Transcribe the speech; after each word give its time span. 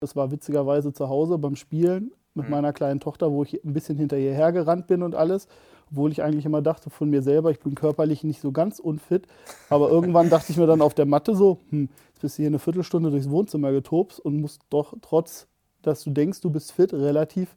Das 0.00 0.14
war 0.14 0.30
witzigerweise 0.30 0.92
zu 0.92 1.08
Hause 1.08 1.38
beim 1.38 1.56
Spielen 1.56 2.12
mit 2.34 2.46
Mhm. 2.46 2.50
meiner 2.50 2.72
kleinen 2.72 3.00
Tochter, 3.00 3.32
wo 3.32 3.42
ich 3.42 3.64
ein 3.64 3.72
bisschen 3.72 3.96
hinter 3.96 4.18
ihr 4.18 4.34
hergerannt 4.34 4.86
bin 4.86 5.02
und 5.02 5.14
alles. 5.14 5.48
Obwohl 5.90 6.10
ich 6.10 6.22
eigentlich 6.22 6.44
immer 6.44 6.60
dachte 6.62 6.90
von 6.90 7.08
mir 7.08 7.22
selber, 7.22 7.50
ich 7.50 7.60
bin 7.60 7.74
körperlich 7.74 8.24
nicht 8.24 8.40
so 8.40 8.52
ganz 8.52 8.78
unfit. 8.78 9.26
Aber 9.70 9.88
irgendwann 9.88 10.28
dachte 10.28 10.50
ich 10.52 10.58
mir 10.58 10.66
dann 10.66 10.82
auf 10.82 10.94
der 10.94 11.06
Matte 11.06 11.34
so, 11.34 11.58
hm, 11.70 11.88
jetzt 12.08 12.20
bist 12.20 12.36
du 12.38 12.42
hier 12.42 12.48
eine 12.48 12.58
Viertelstunde 12.58 13.10
durchs 13.10 13.30
Wohnzimmer 13.30 13.72
getobst 13.72 14.20
und 14.20 14.40
musst 14.40 14.62
doch 14.68 14.94
trotz, 15.00 15.46
dass 15.82 16.02
du 16.02 16.10
denkst, 16.10 16.40
du 16.40 16.50
bist 16.50 16.72
fit, 16.72 16.92
relativ 16.92 17.56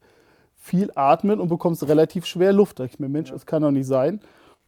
viel 0.55 0.91
atmen 0.95 1.39
und 1.39 1.47
bekommst 1.49 1.85
relativ 1.87 2.25
schwer 2.25 2.53
Luft. 2.53 2.79
Da 2.79 2.83
dachte 2.83 2.93
ich 2.95 2.99
mir, 2.99 3.09
Mensch, 3.09 3.31
das 3.31 3.45
kann 3.45 3.63
doch 3.63 3.71
nicht 3.71 3.87
sein. 3.87 4.21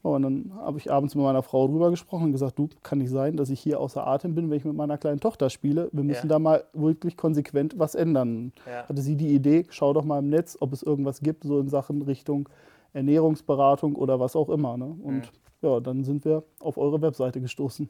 Und 0.03 0.23
dann 0.23 0.51
habe 0.57 0.77
ich 0.79 0.91
abends 0.91 1.13
mit 1.15 1.23
meiner 1.23 1.43
Frau 1.43 1.67
drüber 1.67 1.91
gesprochen 1.91 2.25
und 2.25 2.31
gesagt, 2.31 2.57
du, 2.57 2.67
kann 2.81 2.97
nicht 2.97 3.11
sein, 3.11 3.37
dass 3.37 3.49
ich 3.49 3.59
hier 3.59 3.79
außer 3.79 4.05
Atem 4.05 4.33
bin, 4.33 4.49
wenn 4.49 4.57
ich 4.57 4.65
mit 4.65 4.75
meiner 4.75 4.97
kleinen 4.97 5.19
Tochter 5.19 5.49
spiele. 5.49 5.89
Wir 5.91 6.03
müssen 6.03 6.25
Ja. 6.27 6.29
da 6.29 6.39
mal 6.39 6.63
wirklich 6.73 7.17
konsequent 7.17 7.77
was 7.77 7.93
ändern. 7.93 8.51
Ja. 8.65 8.87
Hatte 8.89 9.01
sie 9.01 9.15
die 9.15 9.33
Idee, 9.33 9.65
schau 9.69 9.93
doch 9.93 10.03
mal 10.03 10.19
im 10.19 10.29
Netz, 10.29 10.57
ob 10.59 10.73
es 10.73 10.81
irgendwas 10.81 11.19
gibt, 11.19 11.43
so 11.43 11.59
in 11.59 11.67
Sachen 11.69 12.01
Richtung 12.01 12.49
Ernährungsberatung 12.93 13.95
oder 13.95 14.19
was 14.19 14.35
auch 14.35 14.49
immer. 14.49 14.75
Ne? 14.77 14.95
Und 15.03 15.31
ja, 15.61 15.79
dann 15.79 16.03
sind 16.03 16.25
wir 16.25 16.43
auf 16.59 16.77
eure 16.77 17.01
Webseite 17.01 17.39
gestoßen. 17.39 17.87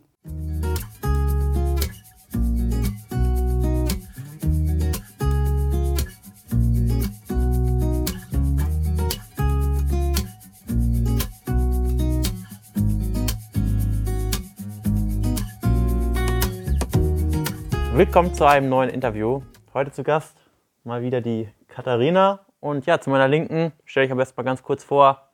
Willkommen 18.11 18.33
zu 18.33 18.45
einem 18.45 18.67
neuen 18.67 18.89
Interview. 18.89 19.41
Heute 19.73 19.93
zu 19.93 20.03
Gast 20.03 20.35
mal 20.83 21.01
wieder 21.01 21.21
die 21.21 21.47
Katharina. 21.70 22.41
Und 22.59 22.85
ja, 22.85 22.99
zu 22.99 23.09
meiner 23.09 23.29
Linken 23.29 23.71
stelle 23.85 24.05
ich 24.05 24.12
am 24.12 24.18
besten 24.18 24.34
mal 24.35 24.43
ganz 24.43 24.62
kurz 24.63 24.84
vor. 24.84 25.29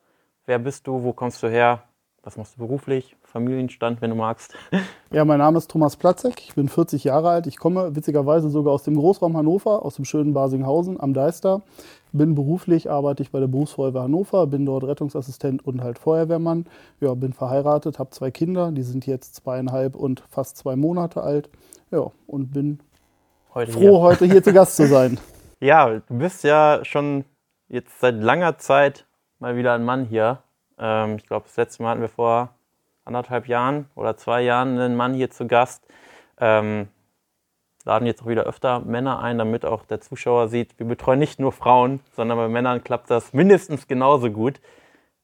Wer 0.46 0.60
bist 0.60 0.86
du? 0.86 1.02
Wo 1.02 1.12
kommst 1.12 1.42
du 1.42 1.48
her? 1.48 1.82
Was 2.22 2.36
machst 2.36 2.54
du 2.54 2.60
beruflich? 2.60 3.16
Familienstand, 3.24 4.00
wenn 4.00 4.10
du 4.10 4.16
magst. 4.16 4.54
Ja, 5.10 5.24
mein 5.24 5.38
Name 5.38 5.58
ist 5.58 5.70
Thomas 5.70 5.96
Platzek, 5.96 6.42
ich 6.42 6.54
bin 6.54 6.68
40 6.68 7.02
Jahre 7.02 7.30
alt. 7.30 7.46
Ich 7.46 7.56
komme 7.56 7.96
witzigerweise 7.96 8.50
sogar 8.50 8.74
aus 8.74 8.82
dem 8.82 8.94
Großraum 8.94 9.36
Hannover, 9.36 9.82
aus 9.84 9.96
dem 9.96 10.04
schönen 10.04 10.34
Basinghausen 10.34 11.00
am 11.00 11.14
Deister. 11.14 11.62
Bin 12.12 12.34
beruflich, 12.34 12.90
arbeite 12.90 13.22
ich 13.22 13.32
bei 13.32 13.40
der 13.40 13.46
Berufsfeuerwehr 13.46 14.02
Hannover, 14.02 14.46
bin 14.46 14.66
dort 14.66 14.84
Rettungsassistent 14.84 15.66
und 15.66 15.82
halt 15.82 15.98
Feuerwehrmann. 15.98 16.66
Ja, 17.00 17.14
bin 17.14 17.32
verheiratet, 17.32 17.98
habe 17.98 18.10
zwei 18.10 18.30
Kinder, 18.30 18.70
die 18.70 18.82
sind 18.82 19.06
jetzt 19.06 19.34
zweieinhalb 19.34 19.96
und 19.96 20.22
fast 20.28 20.58
zwei 20.58 20.76
Monate 20.76 21.22
alt. 21.22 21.48
Ja, 21.90 22.10
und 22.26 22.52
bin 22.52 22.80
Heute 23.54 23.72
froh, 23.72 24.02
heute 24.02 24.26
hier 24.26 24.42
zu 24.42 24.52
Gast 24.52 24.76
zu 24.76 24.86
sein. 24.86 25.10
Hier. 25.12 25.20
Ja, 25.60 25.88
du 25.88 26.16
bist 26.16 26.44
ja 26.44 26.84
schon 26.84 27.24
jetzt 27.66 27.98
seit 27.98 28.14
langer 28.14 28.58
Zeit 28.58 29.06
mal 29.40 29.56
wieder 29.56 29.74
ein 29.74 29.84
Mann 29.84 30.04
hier. 30.04 30.44
Ähm, 30.78 31.16
ich 31.16 31.26
glaube, 31.26 31.46
das 31.46 31.56
letzte 31.56 31.82
Mal 31.82 31.90
hatten 31.90 32.00
wir 32.00 32.08
vor 32.08 32.54
anderthalb 33.04 33.48
Jahren 33.48 33.86
oder 33.96 34.16
zwei 34.16 34.42
Jahren 34.42 34.78
einen 34.78 34.94
Mann 34.94 35.14
hier 35.14 35.30
zu 35.30 35.48
Gast. 35.48 35.84
Ähm, 36.38 36.86
laden 37.84 38.06
jetzt 38.06 38.22
auch 38.22 38.28
wieder 38.28 38.44
öfter 38.44 38.78
Männer 38.80 39.20
ein, 39.20 39.38
damit 39.38 39.64
auch 39.64 39.84
der 39.84 40.00
Zuschauer 40.00 40.46
sieht, 40.46 40.78
wir 40.78 40.86
betreuen 40.86 41.18
nicht 41.18 41.40
nur 41.40 41.50
Frauen, 41.50 41.98
sondern 42.12 42.38
bei 42.38 42.48
Männern 42.48 42.84
klappt 42.84 43.10
das 43.10 43.32
mindestens 43.32 43.88
genauso 43.88 44.30
gut. 44.30 44.60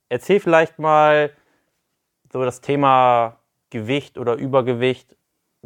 Erzähl 0.08 0.40
vielleicht 0.40 0.80
mal 0.80 1.30
so 2.32 2.44
das 2.44 2.60
Thema 2.60 3.36
Gewicht 3.70 4.18
oder 4.18 4.34
Übergewicht. 4.34 5.14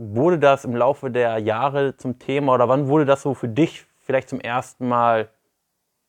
Wurde 0.00 0.38
das 0.38 0.64
im 0.64 0.76
Laufe 0.76 1.10
der 1.10 1.38
Jahre 1.38 1.96
zum 1.96 2.20
Thema 2.20 2.54
oder 2.54 2.68
wann 2.68 2.86
wurde 2.86 3.04
das 3.04 3.22
so 3.22 3.34
für 3.34 3.48
dich 3.48 3.84
vielleicht 3.98 4.28
zum 4.28 4.38
ersten 4.38 4.86
Mal 4.86 5.28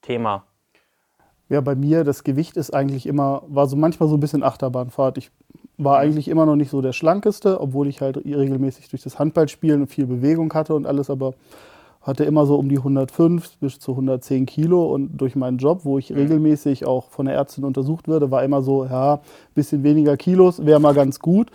Thema? 0.03 0.43
Ja, 1.49 1.59
bei 1.61 1.73
mir, 1.73 2.03
das 2.03 2.23
Gewicht 2.23 2.55
ist 2.55 2.71
eigentlich 2.71 3.07
immer, 3.07 3.41
war 3.47 3.65
so 3.65 3.75
manchmal 3.75 4.07
so 4.07 4.15
ein 4.15 4.19
bisschen 4.19 4.43
Achterbahnfahrt. 4.43 5.17
Ich 5.17 5.31
war 5.79 5.97
eigentlich 5.97 6.27
immer 6.27 6.45
noch 6.45 6.55
nicht 6.55 6.69
so 6.69 6.81
der 6.81 6.93
Schlankeste, 6.93 7.59
obwohl 7.59 7.87
ich 7.87 7.99
halt 7.99 8.17
regelmäßig 8.17 8.89
durch 8.89 9.01
das 9.01 9.17
Handballspielen 9.17 9.87
viel 9.87 10.05
Bewegung 10.05 10.53
hatte 10.53 10.75
und 10.75 10.85
alles, 10.85 11.09
aber 11.09 11.33
hatte 12.01 12.25
immer 12.25 12.45
so 12.45 12.59
um 12.59 12.69
die 12.69 12.77
105 12.77 13.57
bis 13.57 13.79
zu 13.79 13.93
110 13.93 14.45
Kilo 14.45 14.85
und 14.93 15.17
durch 15.17 15.35
meinen 15.35 15.57
Job, 15.57 15.79
wo 15.83 15.97
ich 15.97 16.15
regelmäßig 16.15 16.85
auch 16.85 17.09
von 17.09 17.25
der 17.25 17.33
Ärztin 17.33 17.63
untersucht 17.63 18.07
würde, 18.07 18.29
war 18.29 18.43
immer 18.43 18.61
so, 18.61 18.85
ja, 18.85 19.19
bisschen 19.55 19.81
weniger 19.81 20.15
Kilos 20.15 20.63
wäre 20.63 20.79
mal 20.79 20.93
ganz 20.93 21.19
gut. 21.19 21.49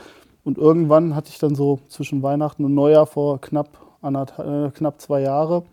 Und 0.44 0.58
irgendwann 0.58 1.16
hatte 1.16 1.30
ich 1.30 1.38
dann 1.38 1.54
so 1.54 1.80
zwischen 1.88 2.22
Weihnachten 2.22 2.64
und 2.64 2.74
Neujahr 2.74 3.06
vor 3.06 3.40
knapp, 3.40 3.78
anderthalb, 4.02 4.74
äh, 4.74 4.76
knapp 4.76 5.00
zwei 5.00 5.20
Jahre 5.20 5.64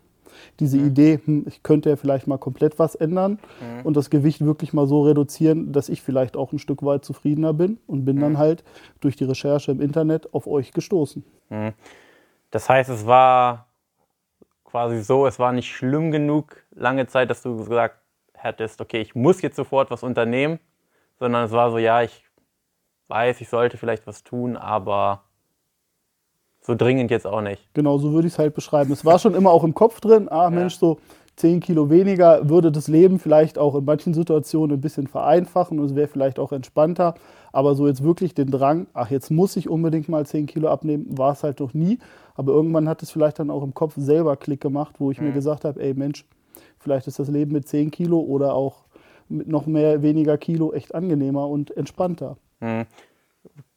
diese 0.60 0.78
Idee, 0.78 1.20
hm, 1.24 1.46
ich 1.48 1.64
könnte 1.64 1.90
ja 1.90 1.96
vielleicht 1.96 2.28
mal 2.28 2.38
komplett 2.38 2.80
was 2.80 2.96
ändern 2.96 3.40
und 3.84 3.98
das 3.98 4.10
Gewicht 4.10 4.42
wirklich 4.42 4.74
mal 4.74 4.88
so 4.88 5.04
reduzieren, 5.04 5.72
dass 5.72 5.90
ich 5.90 6.02
vielleicht 6.02 6.38
auch 6.38 6.52
ein 6.52 6.60
Stück 6.60 6.84
weit 6.84 7.06
zufriedener 7.06 7.54
bin 7.54 7.80
und 7.88 8.06
bin 8.06 8.20
dann 8.20 8.38
halt 8.38 8.64
durch 9.00 9.16
die 9.16 9.26
Recherche 9.26 9.72
im 9.72 9.82
Internet 9.82 10.34
auf 10.34 10.48
euch 10.48 10.72
gestoßen. 10.72 11.24
Das 12.52 12.70
heißt, 12.70 12.90
es 12.90 13.06
war 13.06 13.68
quasi 14.66 15.02
so, 15.02 15.26
es 15.28 15.40
war 15.40 15.52
nicht 15.52 15.70
schlimm 15.74 16.12
genug 16.12 16.64
lange 16.72 17.08
Zeit, 17.08 17.30
dass 17.30 17.42
du 17.42 17.58
gesagt 17.58 17.98
hättest, 18.34 18.82
okay, 18.82 19.02
ich 19.02 19.16
muss 19.16 19.42
jetzt 19.42 19.56
sofort 19.56 19.92
was 19.92 20.04
unternehmen, 20.04 20.60
sondern 21.20 21.46
es 21.46 21.52
war 21.52 21.72
so, 21.72 21.78
ja, 21.78 22.02
ich 22.02 22.24
weiß, 23.12 23.42
ich 23.42 23.50
sollte 23.50 23.78
vielleicht 23.78 24.08
was 24.08 24.24
tun, 24.24 24.58
aber 24.58 25.22
so 26.62 26.74
dringend 26.76 27.12
jetzt 27.12 27.28
auch 27.28 27.42
nicht. 27.42 27.62
Genau, 27.74 27.98
so 27.98 28.14
würde 28.14 28.28
ich 28.28 28.34
es 28.34 28.40
halt 28.40 28.56
beschreiben. 28.56 28.92
Es 28.92 29.06
war 29.06 29.20
schon 29.20 29.36
immer 29.36 29.52
auch 29.52 29.64
im 29.64 29.74
Kopf 29.74 30.00
drin, 30.00 30.28
ah 30.30 30.50
Mensch, 30.50 30.76
so 30.76 30.98
10 31.36 31.60
Kilo 31.60 31.90
weniger 31.90 32.50
würde 32.50 32.72
das 32.72 32.88
Leben 32.88 33.18
vielleicht 33.18 33.58
auch 33.58 33.76
in 33.76 33.86
manchen 33.86 34.14
Situationen 34.14 34.78
ein 34.78 34.82
bisschen 34.82 35.08
vereinfachen 35.08 35.80
und 35.80 35.86
es 35.86 35.96
wäre 35.96 36.08
vielleicht 36.08 36.40
auch 36.40 36.52
entspannter. 36.52 37.16
Aber 37.52 37.76
so 37.76 37.88
jetzt 37.88 38.04
wirklich 38.04 38.34
den 38.34 38.52
Drang, 38.52 38.88
ach 38.94 39.10
jetzt 39.10 39.32
muss 39.32 39.56
ich 39.56 39.68
unbedingt 39.68 40.08
mal 40.08 40.26
10 40.26 40.46
Kilo 40.46 40.70
abnehmen, 40.70 41.06
war 41.18 41.34
es 41.34 41.44
halt 41.44 41.60
noch 41.60 41.74
nie. 41.74 42.00
Aber 42.36 42.54
irgendwann 42.54 42.88
hat 42.88 43.02
es 43.04 43.12
vielleicht 43.12 43.40
dann 43.40 43.50
auch 43.50 43.64
im 43.64 43.74
Kopf 43.74 43.94
selber 43.98 44.38
Klick 44.38 44.62
gemacht, 44.62 44.96
wo 45.00 45.12
ich 45.12 45.20
mir 45.20 45.32
gesagt 45.32 45.66
habe, 45.66 45.82
ey 45.82 45.94
Mensch, 45.94 46.26
vielleicht 46.80 47.08
ist 47.08 47.20
das 47.20 47.28
Leben 47.28 47.52
mit 47.52 47.68
10 47.68 47.92
Kilo 47.92 48.20
oder 48.20 48.54
auch 48.54 48.86
mit 49.28 49.48
noch 49.48 49.66
mehr, 49.66 50.02
weniger 50.02 50.38
Kilo 50.38 50.74
echt 50.74 50.94
angenehmer 50.94 51.48
und 51.48 51.76
entspannter. 51.76 52.38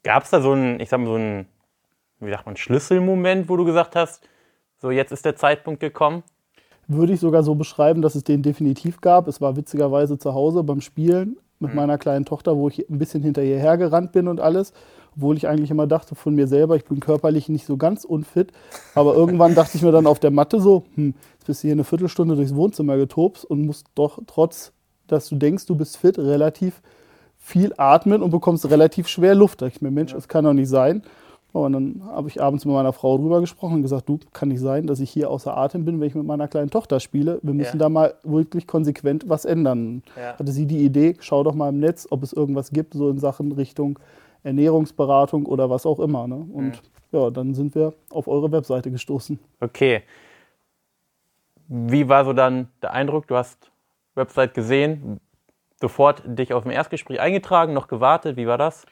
Gab 0.03 0.23
es 0.23 0.29
da 0.29 0.41
so 0.41 0.51
einen, 0.51 0.79
ich 0.79 0.89
sag 0.89 0.99
mal, 0.99 1.07
so 1.07 1.15
einen, 1.15 1.47
wie 2.19 2.31
sagt 2.31 2.45
man, 2.45 2.55
Schlüsselmoment, 2.55 3.49
wo 3.49 3.57
du 3.57 3.65
gesagt 3.65 3.95
hast, 3.95 4.27
so 4.77 4.91
jetzt 4.91 5.11
ist 5.11 5.25
der 5.25 5.35
Zeitpunkt 5.35 5.79
gekommen? 5.79 6.23
würde 6.87 7.13
ich 7.13 7.19
sogar 7.19 7.43
so 7.43 7.55
beschreiben, 7.55 8.01
dass 8.01 8.15
es 8.15 8.23
den 8.23 8.41
definitiv 8.41 9.01
gab. 9.01 9.27
Es 9.27 9.41
war 9.41 9.55
witzigerweise 9.55 10.17
zu 10.17 10.33
Hause 10.33 10.63
beim 10.63 10.81
Spielen 10.81 11.37
mit 11.59 11.73
meiner 11.73 11.97
kleinen 11.97 12.25
Tochter, 12.25 12.57
wo 12.57 12.67
ich 12.67 12.89
ein 12.89 12.99
bisschen 12.99 13.23
hinter 13.23 13.41
ihr 13.41 13.57
hergerannt 13.57 14.11
bin 14.11 14.27
und 14.27 14.39
alles. 14.39 14.73
Obwohl 15.15 15.37
ich 15.37 15.47
eigentlich 15.47 15.71
immer 15.71 15.87
dachte 15.87 16.13
von 16.13 16.35
mir 16.35 16.47
selber, 16.47 16.75
ich 16.75 16.83
bin 16.83 16.99
körperlich 16.99 17.47
nicht 17.47 17.65
so 17.65 17.77
ganz 17.77 18.03
unfit. 18.03 18.51
Aber 18.93 19.15
irgendwann 19.15 19.55
dachte 19.55 19.77
ich 19.77 19.83
mir 19.83 19.93
dann 19.93 20.05
auf 20.05 20.19
der 20.19 20.31
Matte 20.31 20.59
so, 20.59 20.83
hm, 20.95 21.15
jetzt 21.33 21.47
bist 21.47 21.63
du 21.63 21.67
hier 21.67 21.73
eine 21.73 21.85
Viertelstunde 21.85 22.35
durchs 22.35 22.53
Wohnzimmer 22.53 22.97
getobst 22.97 23.45
und 23.45 23.65
musst 23.65 23.87
doch 23.95 24.19
trotz, 24.27 24.73
dass 25.07 25.29
du 25.29 25.37
denkst, 25.37 25.65
du 25.65 25.75
bist 25.75 25.97
fit, 25.97 26.19
relativ 26.19 26.81
viel 27.45 27.73
atmen 27.77 28.23
und 28.23 28.31
bekommst 28.31 28.67
relativ 28.71 29.07
schwer 29.07 29.35
Luft. 29.35 29.61
Da 29.61 29.67
dachte 29.67 29.77
ich 29.77 29.81
mir, 29.83 29.91
Mensch, 29.91 30.13
das 30.13 30.27
kann 30.27 30.45
doch 30.45 30.53
nicht 30.53 30.67
sein. 30.67 31.03
Und 31.51 31.73
dann 31.73 32.01
habe 32.09 32.27
ich 32.27 32.41
abends 32.41 32.65
mit 32.65 32.73
meiner 32.73 32.91
Frau 32.91 33.17
drüber 33.19 33.39
gesprochen 33.39 33.75
und 33.75 33.81
gesagt, 33.83 34.09
du, 34.09 34.19
kann 34.33 34.49
nicht 34.49 34.59
sein, 34.59 34.87
dass 34.87 34.99
ich 34.99 35.11
hier 35.11 35.29
außer 35.29 35.55
Atem 35.55 35.85
bin, 35.85 36.01
wenn 36.01 36.07
ich 36.07 36.15
mit 36.15 36.25
meiner 36.25 36.47
kleinen 36.47 36.71
Tochter 36.71 36.99
spiele. 36.99 37.39
Wir 37.43 37.53
müssen 37.53 37.77
Ja. 37.77 37.83
da 37.83 37.89
mal 37.89 38.15
wirklich 38.23 38.65
konsequent 38.65 39.29
was 39.29 39.45
ändern. 39.45 40.01
Ja. 40.17 40.37
Hatte 40.39 40.51
sie 40.51 40.65
die 40.65 40.79
Idee, 40.83 41.15
schau 41.19 41.43
doch 41.43 41.53
mal 41.53 41.69
im 41.69 41.79
Netz, 41.79 42.07
ob 42.09 42.23
es 42.23 42.33
irgendwas 42.33 42.71
gibt, 42.71 42.95
so 42.95 43.09
in 43.11 43.19
Sachen 43.19 43.51
Richtung 43.51 43.99
Ernährungsberatung 44.43 45.45
oder 45.45 45.69
was 45.69 45.85
auch 45.85 45.99
immer. 45.99 46.27
Ne? 46.27 46.45
Und 46.51 46.81
ja, 47.11 47.29
dann 47.29 47.53
sind 47.53 47.75
wir 47.75 47.93
auf 48.09 48.27
eure 48.27 48.51
Webseite 48.51 48.89
gestoßen. 48.89 49.37
Okay. 49.61 50.01
Wie 51.67 52.09
war 52.09 52.25
so 52.25 52.33
dann 52.33 52.69
der 52.81 52.91
Eindruck? 52.91 53.27
Du 53.27 53.35
hast 53.35 53.71
Website 54.15 54.55
gesehen, 54.55 55.19
sofort 55.79 56.23
dich 56.25 56.53
auf 56.53 56.63
dem 56.63 56.71
Erstgespräch 56.71 57.19
eingetragen, 57.19 57.73
noch 57.73 57.87
gewartet. 57.87 58.37
Wie 58.37 58.47
war 58.47 58.57
das? 58.57 58.85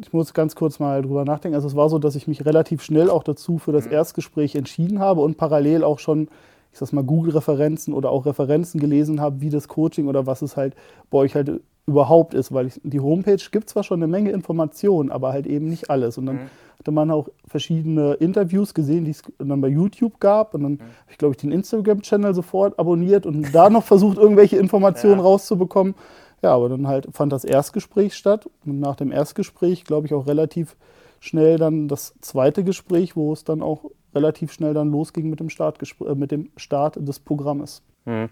ich 0.00 0.12
muss 0.12 0.34
ganz 0.34 0.54
kurz 0.54 0.78
mal 0.78 1.02
drüber 1.02 1.24
nachdenken. 1.24 1.54
Also 1.54 1.68
es 1.68 1.76
war 1.76 1.88
so, 1.88 1.98
dass 1.98 2.16
ich 2.16 2.26
mich 2.26 2.44
relativ 2.44 2.82
schnell 2.82 3.10
auch 3.10 3.22
dazu 3.22 3.58
für 3.58 3.72
das 3.72 3.86
Erstgespräch 3.86 4.54
entschieden 4.54 4.98
habe 4.98 5.20
und 5.20 5.36
parallel 5.36 5.84
auch 5.84 5.98
schon, 5.98 6.28
ich 6.72 6.78
sag 6.78 6.92
mal, 6.92 7.04
Google-Referenzen 7.04 7.94
oder 7.94 8.10
auch 8.10 8.26
Referenzen 8.26 8.80
gelesen 8.80 9.20
habe, 9.20 9.40
wie 9.40 9.50
das 9.50 9.68
Coaching 9.68 10.08
oder 10.08 10.26
was 10.26 10.42
es 10.42 10.56
halt 10.56 10.74
bei 11.10 11.18
euch 11.18 11.34
halt 11.34 11.60
überhaupt 11.90 12.34
ist, 12.34 12.52
weil 12.52 12.66
ich, 12.68 12.80
die 12.82 13.00
Homepage 13.00 13.42
gibt 13.50 13.68
zwar 13.68 13.82
schon 13.82 14.02
eine 14.02 14.10
Menge 14.10 14.30
Informationen, 14.30 15.10
aber 15.10 15.32
halt 15.32 15.46
eben 15.46 15.68
nicht 15.68 15.90
alles. 15.90 16.16
Und 16.18 16.26
dann 16.26 16.50
hatte 16.78 16.92
man 16.92 17.10
auch 17.10 17.28
verschiedene 17.46 18.14
Interviews 18.14 18.72
gesehen, 18.72 19.04
die 19.04 19.10
es 19.10 19.22
dann 19.38 19.60
bei 19.60 19.68
YouTube 19.68 20.18
gab. 20.20 20.54
Und 20.54 20.62
dann 20.62 20.78
habe 20.80 21.10
ich, 21.10 21.18
glaube 21.18 21.34
ich, 21.34 21.40
den 21.40 21.52
Instagram-Channel 21.52 22.34
sofort 22.34 22.78
abonniert 22.78 23.26
und 23.26 23.54
da 23.54 23.68
noch 23.68 23.84
versucht, 23.84 24.16
irgendwelche 24.16 24.56
Informationen 24.56 25.18
Ja. 25.18 25.24
rauszubekommen. 25.24 25.94
Ja, 26.42 26.54
aber 26.54 26.70
dann 26.70 26.86
halt 26.86 27.08
fand 27.12 27.32
das 27.32 27.44
Erstgespräch 27.44 28.14
statt 28.14 28.48
und 28.64 28.80
nach 28.80 28.96
dem 28.96 29.12
Erstgespräch, 29.12 29.84
glaube 29.84 30.06
ich, 30.06 30.14
auch 30.14 30.26
relativ 30.26 30.74
schnell 31.20 31.58
dann 31.58 31.86
das 31.86 32.14
zweite 32.22 32.64
Gespräch, 32.64 33.14
wo 33.14 33.32
es 33.34 33.44
dann 33.44 33.60
auch 33.60 33.84
relativ 34.14 34.52
schnell 34.52 34.72
dann 34.72 34.90
losging 34.90 35.28
mit 35.28 35.38
dem 35.38 35.50
Start, 35.50 35.78
äh, 35.82 36.14
mit 36.14 36.30
dem 36.30 36.50
Start 36.56 36.96
des 36.96 37.20
Programmes. 37.20 37.82
Hm. 38.06 38.28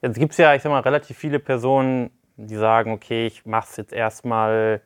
Jetzt 0.00 0.18
gibt 0.18 0.32
es 0.32 0.38
ja, 0.38 0.54
ich 0.54 0.62
sag 0.62 0.70
mal, 0.70 0.80
relativ 0.80 1.18
viele 1.18 1.38
Personen, 1.38 2.10
die 2.46 2.56
sagen, 2.56 2.92
okay, 2.92 3.26
ich 3.26 3.46
mache 3.46 3.68
es 3.70 3.76
jetzt 3.76 3.92
erstmal 3.92 4.80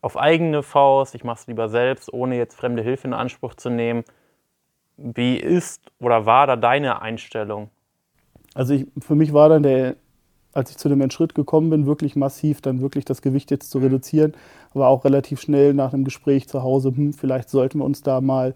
auf 0.00 0.16
eigene 0.16 0.62
Faust, 0.62 1.14
ich 1.14 1.24
mache 1.24 1.40
es 1.40 1.46
lieber 1.46 1.68
selbst, 1.68 2.12
ohne 2.12 2.36
jetzt 2.36 2.54
fremde 2.54 2.82
Hilfe 2.82 3.08
in 3.08 3.14
Anspruch 3.14 3.54
zu 3.54 3.70
nehmen. 3.70 4.04
Wie 4.96 5.36
ist 5.36 5.82
oder 6.00 6.26
war 6.26 6.46
da 6.46 6.56
deine 6.56 7.02
Einstellung? 7.02 7.70
Also 8.54 8.74
ich, 8.74 8.86
für 8.98 9.14
mich 9.14 9.32
war 9.32 9.48
dann 9.48 9.62
der, 9.62 9.96
als 10.54 10.70
ich 10.70 10.78
zu 10.78 10.88
dem 10.88 11.10
Schritt 11.10 11.34
gekommen 11.34 11.68
bin, 11.68 11.86
wirklich 11.86 12.16
massiv 12.16 12.62
dann 12.62 12.80
wirklich 12.80 13.04
das 13.04 13.20
Gewicht 13.20 13.50
jetzt 13.50 13.70
zu 13.70 13.78
reduzieren, 13.78 14.32
aber 14.72 14.88
auch 14.88 15.04
relativ 15.04 15.40
schnell 15.40 15.74
nach 15.74 15.92
einem 15.92 16.04
Gespräch 16.04 16.48
zu 16.48 16.62
Hause, 16.62 16.92
hm, 16.96 17.12
vielleicht 17.12 17.50
sollten 17.50 17.78
wir 17.78 17.84
uns 17.84 18.02
da 18.02 18.20
mal 18.22 18.54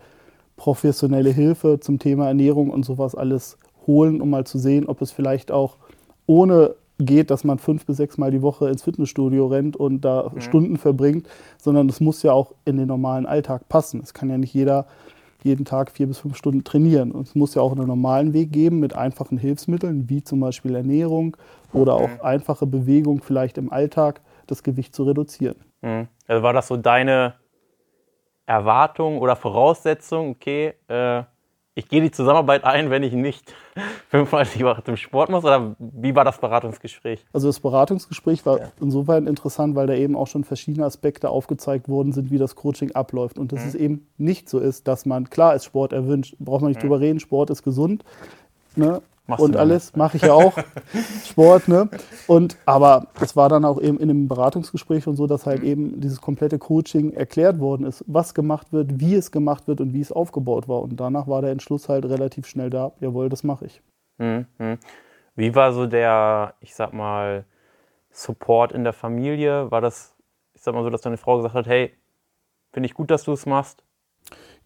professionelle 0.57 1.31
Hilfe 1.31 1.81
zum 1.81 1.99
Thema 1.99 2.29
Ernährung 2.29 2.71
und 2.71 2.85
sowas 2.85 3.15
alles 3.15 3.59
holen, 3.87 4.21
um 4.21 4.31
mal 4.31 4.47
zu 4.47 4.59
sehen, 4.59 4.87
ob 4.87 5.03
es 5.03 5.11
vielleicht 5.11 5.51
auch 5.51 5.77
ohne 6.27 6.75
geht, 7.05 7.31
dass 7.31 7.45
man 7.45 7.59
fünf 7.59 7.87
bis 7.87 7.97
sechs 7.97 8.19
Mal 8.19 8.31
die 8.31 8.43
Woche 8.43 8.69
ins 8.69 8.83
Fitnessstudio 8.83 9.47
rennt 9.47 9.77
und 9.77 10.03
da 10.03 10.31
mhm. 10.33 10.41
Stunden 10.41 10.77
verbringt, 10.77 11.29
sondern 11.59 11.89
es 11.89 12.01
muss 12.01 12.23
ja 12.23 12.33
auch 12.33 12.55
in 12.65 12.77
den 12.77 12.89
normalen 12.89 13.27
Alltag 13.27 13.69
passen. 13.69 14.01
Es 14.03 14.15
kann 14.15 14.31
ja 14.31 14.39
nicht 14.39 14.55
jeder 14.55 14.87
jeden 15.43 15.65
Tag 15.65 15.91
vier 15.91 16.07
bis 16.07 16.19
fünf 16.19 16.37
Stunden 16.37 16.65
trainieren. 16.65 17.13
Und 17.13 17.27
es 17.27 17.35
muss 17.35 17.55
ja 17.55 17.63
auch 17.63 17.73
einen 17.73 17.87
normalen 17.87 18.33
Weg 18.33 18.53
geben 18.53 18.81
mit 18.81 18.95
einfachen 18.95 19.39
Hilfsmitteln, 19.39 20.09
wie 20.09 20.23
zum 20.23 20.41
Beispiel 20.41 20.75
Ernährung 20.75 21.37
oder 21.73 21.95
auch 21.95 22.09
mhm. 22.09 22.21
einfache 22.23 22.67
Bewegung 22.67 23.23
vielleicht 23.23 23.59
im 23.59 23.73
Alltag, 23.73 24.21
das 24.47 24.63
Gewicht 24.63 24.95
zu 24.95 25.05
reduzieren. 25.05 25.57
Mhm. 25.81 26.09
Also 26.27 26.43
war 26.43 26.53
das 26.53 26.69
so 26.69 26.77
deine 26.77 27.35
Erwartung 28.47 29.19
oder 29.19 29.37
Voraussetzung, 29.37 30.31
okay, 30.31 30.75
äh, 30.89 31.23
ich 31.75 31.89
gehe 31.89 32.01
die 32.01 32.11
Zusammenarbeit 32.11 32.65
ein, 32.65 32.91
wenn 32.91 33.03
ich 33.03 33.13
nicht 33.13 33.55
fünfmal 34.09 34.47
die 34.55 34.65
Woche 34.65 34.83
zum 34.83 34.97
Sport 34.97 35.31
muss? 35.31 35.45
Oder 35.45 35.77
wie 35.79 36.15
war 36.15 36.25
das 36.25 36.39
Beratungsgespräch? 36.39 37.25
Also 37.33 37.49
das 37.49 37.61
Beratungsgespräch 37.61 38.45
war 38.45 38.59
ja. 38.59 38.73
insofern 38.81 39.27
interessant, 39.27 39.77
weil 39.77 39.87
da 39.87 39.95
eben 39.95 40.17
auch 40.17 40.27
schon 40.27 40.45
verschiedene 40.45 40.85
Aspekte 40.85 41.31
aufgezeigt 41.31 41.89
worden 41.89 42.13
sind, 42.13 42.31
wie 42.31 42.39
das 42.39 42.57
Coaching 42.57 42.93
abläuft. 42.93 43.39
Und 43.39 43.53
dass 43.53 43.63
mhm. 43.63 43.69
es 43.69 43.75
eben 43.75 44.07
nicht 44.19 44.49
so 44.49 44.59
ist, 44.59 44.89
dass 44.89 45.07
man, 45.07 45.31
klar 45.31 45.55
ist 45.55 45.65
Sport 45.65 45.93
erwünscht, 45.93 46.35
braucht 46.39 46.63
man 46.63 46.71
nicht 46.71 46.79
mhm. 46.79 46.89
drüber 46.89 47.01
reden, 47.01 47.21
Sport 47.21 47.51
ist 47.51 47.63
gesund. 47.63 48.05
Ne? 48.77 49.01
Machst 49.27 49.45
und 49.45 49.57
alles 49.57 49.95
mache 49.95 50.17
ich 50.17 50.25
ja 50.25 50.33
auch 50.33 50.59
Sport, 51.25 51.69
ne? 51.69 51.89
Und 52.27 52.57
aber 52.67 53.07
es 53.21 53.37
war 53.37 53.49
dann 53.49 53.65
auch 53.65 53.81
eben 53.81 53.99
in 53.99 54.11
einem 54.11 54.29
Beratungsgespräch 54.29 55.07
und 55.07 55.17
so, 55.17 55.27
dass 55.27 55.47
halt 55.47 55.63
eben 55.63 56.01
dieses 56.01 56.21
komplette 56.21 56.59
Coaching 56.59 57.13
erklärt 57.13 57.61
worden 57.61 57.87
ist, 57.87 58.05
was 58.09 58.35
gemacht 58.35 58.73
wird, 58.73 58.99
wie 58.99 59.15
es 59.15 59.31
gemacht 59.31 59.69
wird 59.69 59.81
und 59.81 59.93
wie 59.93 60.01
es 60.01 60.11
aufgebaut 60.11 60.69
war. 60.69 60.83
Und 60.83 60.99
danach 60.99 61.29
war 61.29 61.43
der 61.43 61.53
Entschluss 61.53 61.89
halt 61.89 62.05
relativ 62.07 62.47
schnell 62.47 62.71
da. 62.71 62.93
Jawohl, 63.01 63.29
das 63.29 63.45
mache 63.45 63.67
ich. 63.67 63.83
Mhm. 64.19 64.47
Wie 65.37 65.55
war 65.55 65.73
so 65.73 65.87
der, 65.87 66.55
ich 66.61 66.75
sag 66.75 66.93
mal, 66.93 67.45
Support 68.11 68.73
in 68.73 68.85
der 68.85 68.93
Familie? 68.93 69.71
War 69.71 69.81
das, 69.81 70.15
ich 70.55 70.63
sag 70.63 70.75
mal 70.75 70.83
so, 70.83 70.91
dass 70.91 71.01
deine 71.01 71.17
Frau 71.17 71.37
gesagt 71.37 71.55
hat, 71.55 71.67
hey, 71.67 71.95
finde 72.73 72.87
ich 72.87 72.95
gut, 72.95 73.11
dass 73.11 73.25
du 73.25 73.33
es 73.33 73.47
machst? 73.47 73.83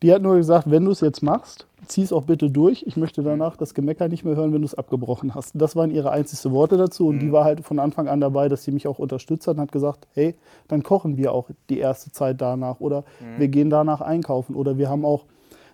Die 0.04 0.12
hat 0.12 0.20
nur 0.20 0.36
gesagt, 0.36 0.70
wenn 0.70 0.84
du 0.84 0.90
es 0.90 1.00
jetzt 1.00 1.22
machst, 1.22 1.66
zieh 1.86 2.02
es 2.02 2.12
auch 2.12 2.24
bitte 2.24 2.50
durch. 2.50 2.84
Ich 2.86 2.98
möchte 2.98 3.22
danach 3.22 3.56
das 3.56 3.72
Gemecker 3.72 4.06
nicht 4.06 4.22
mehr 4.22 4.36
hören, 4.36 4.52
wenn 4.52 4.60
du 4.60 4.66
es 4.66 4.74
abgebrochen 4.74 5.34
hast. 5.34 5.52
Das 5.54 5.76
waren 5.76 5.90
ihre 5.90 6.10
einzigsten 6.10 6.52
Worte 6.52 6.76
dazu. 6.76 7.06
Und 7.06 7.16
mhm. 7.16 7.20
die 7.20 7.32
war 7.32 7.44
halt 7.44 7.64
von 7.64 7.78
Anfang 7.78 8.06
an 8.06 8.20
dabei, 8.20 8.50
dass 8.50 8.64
sie 8.64 8.70
mich 8.70 8.86
auch 8.86 8.98
unterstützt 8.98 9.46
hat 9.46 9.56
und 9.56 9.62
hat 9.62 9.72
gesagt, 9.72 10.06
hey, 10.12 10.34
dann 10.68 10.82
kochen 10.82 11.16
wir 11.16 11.32
auch 11.32 11.48
die 11.70 11.78
erste 11.78 12.12
Zeit 12.12 12.42
danach 12.42 12.80
oder 12.80 13.00
mhm. 13.18 13.38
wir 13.40 13.48
gehen 13.48 13.70
danach 13.70 14.02
einkaufen. 14.02 14.56
Oder 14.56 14.76
wir 14.76 14.90
haben 14.90 15.06
auch, 15.06 15.24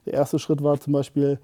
der 0.06 0.12
erste 0.12 0.38
Schritt 0.38 0.62
war 0.62 0.78
zum 0.78 0.92
Beispiel, 0.92 1.40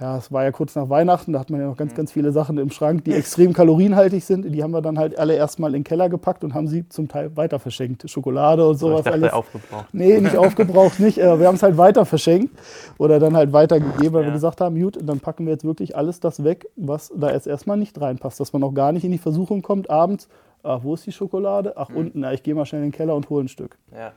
ja, 0.00 0.16
es 0.16 0.30
war 0.30 0.44
ja 0.44 0.52
kurz 0.52 0.76
nach 0.76 0.88
Weihnachten, 0.88 1.32
da 1.32 1.40
hat 1.40 1.50
man 1.50 1.60
ja 1.60 1.66
noch 1.66 1.76
ganz, 1.76 1.92
mhm. 1.92 1.96
ganz 1.96 2.12
viele 2.12 2.30
Sachen 2.30 2.56
im 2.58 2.70
Schrank, 2.70 3.04
die 3.04 3.12
extrem 3.12 3.52
kalorienhaltig 3.52 4.24
sind. 4.24 4.44
Die 4.52 4.62
haben 4.62 4.70
wir 4.70 4.80
dann 4.80 4.96
halt 4.96 5.18
alle 5.18 5.34
erstmal 5.34 5.70
in 5.70 5.80
den 5.80 5.84
Keller 5.84 6.08
gepackt 6.08 6.44
und 6.44 6.54
haben 6.54 6.68
sie 6.68 6.88
zum 6.88 7.08
Teil 7.08 7.36
weiter 7.36 7.58
verschenkt. 7.58 8.08
Schokolade 8.08 8.66
und 8.66 8.76
sowas. 8.76 9.00
Ich 9.00 9.04
dachte, 9.06 9.18
alles. 9.18 9.32
aufgebraucht. 9.32 9.86
Nee, 9.92 10.20
nicht 10.20 10.36
aufgebraucht, 10.38 11.00
nicht. 11.00 11.16
Wir 11.16 11.46
haben 11.46 11.56
es 11.56 11.62
halt 11.64 11.76
weiter 11.76 12.04
verschenkt 12.04 12.56
oder 12.96 13.18
dann 13.18 13.36
halt 13.36 13.52
weitergegeben, 13.52 14.12
weil 14.12 14.22
ja. 14.22 14.28
wir 14.28 14.32
gesagt 14.34 14.60
haben, 14.60 14.80
gut, 14.80 14.98
dann 15.02 15.18
packen 15.18 15.46
wir 15.46 15.52
jetzt 15.52 15.64
wirklich 15.64 15.96
alles 15.96 16.20
das 16.20 16.44
weg, 16.44 16.68
was 16.76 17.12
da 17.16 17.32
jetzt 17.32 17.48
erstmal 17.48 17.76
nicht 17.76 18.00
reinpasst. 18.00 18.38
Dass 18.38 18.52
man 18.52 18.62
auch 18.62 18.74
gar 18.74 18.92
nicht 18.92 19.04
in 19.04 19.10
die 19.10 19.18
Versuchung 19.18 19.62
kommt, 19.62 19.90
abends, 19.90 20.28
ach, 20.62 20.80
wo 20.84 20.94
ist 20.94 21.06
die 21.06 21.12
Schokolade? 21.12 21.72
Ach, 21.76 21.88
mhm. 21.88 21.96
unten, 21.96 22.20
na, 22.20 22.32
ich 22.32 22.44
gehe 22.44 22.54
mal 22.54 22.66
schnell 22.66 22.82
in 22.82 22.90
den 22.90 22.96
Keller 22.96 23.16
und 23.16 23.28
hole 23.30 23.44
ein 23.44 23.48
Stück. 23.48 23.76
Ja. 23.92 24.12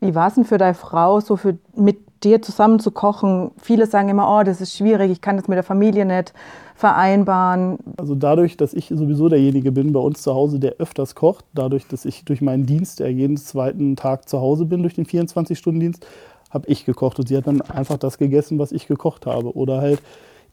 Wie 0.00 0.14
war 0.14 0.28
es 0.28 0.34
denn 0.34 0.44
für 0.44 0.58
deine 0.58 0.74
Frau, 0.74 1.20
so 1.20 1.36
für, 1.36 1.56
mit 1.74 2.03
dir 2.24 2.42
zusammen 2.42 2.80
zu 2.80 2.90
kochen? 2.90 3.50
Viele 3.60 3.86
sagen 3.86 4.08
immer, 4.08 4.28
oh, 4.28 4.42
das 4.42 4.60
ist 4.60 4.76
schwierig, 4.76 5.10
ich 5.10 5.20
kann 5.20 5.36
das 5.36 5.48
mit 5.48 5.56
der 5.56 5.62
Familie 5.62 6.04
nicht 6.04 6.32
vereinbaren. 6.74 7.78
Also 7.96 8.14
dadurch, 8.14 8.56
dass 8.56 8.74
ich 8.74 8.88
sowieso 8.88 9.28
derjenige 9.28 9.70
bin 9.70 9.92
bei 9.92 10.00
uns 10.00 10.22
zu 10.22 10.34
Hause, 10.34 10.58
der 10.58 10.76
öfters 10.78 11.14
kocht, 11.14 11.44
dadurch, 11.54 11.86
dass 11.86 12.04
ich 12.04 12.24
durch 12.24 12.40
meinen 12.40 12.66
Dienst, 12.66 13.00
der 13.00 13.12
jeden 13.12 13.36
zweiten 13.36 13.96
Tag 13.96 14.28
zu 14.28 14.40
Hause 14.40 14.64
bin, 14.64 14.82
durch 14.82 14.94
den 14.94 15.06
24-Stunden-Dienst, 15.06 16.04
habe 16.50 16.68
ich 16.68 16.84
gekocht 16.84 17.18
und 17.18 17.28
sie 17.28 17.36
hat 17.36 17.46
dann 17.46 17.60
einfach 17.62 17.98
das 17.98 18.18
gegessen, 18.18 18.58
was 18.58 18.72
ich 18.72 18.86
gekocht 18.86 19.26
habe. 19.26 19.56
Oder 19.56 19.80
halt 19.80 20.00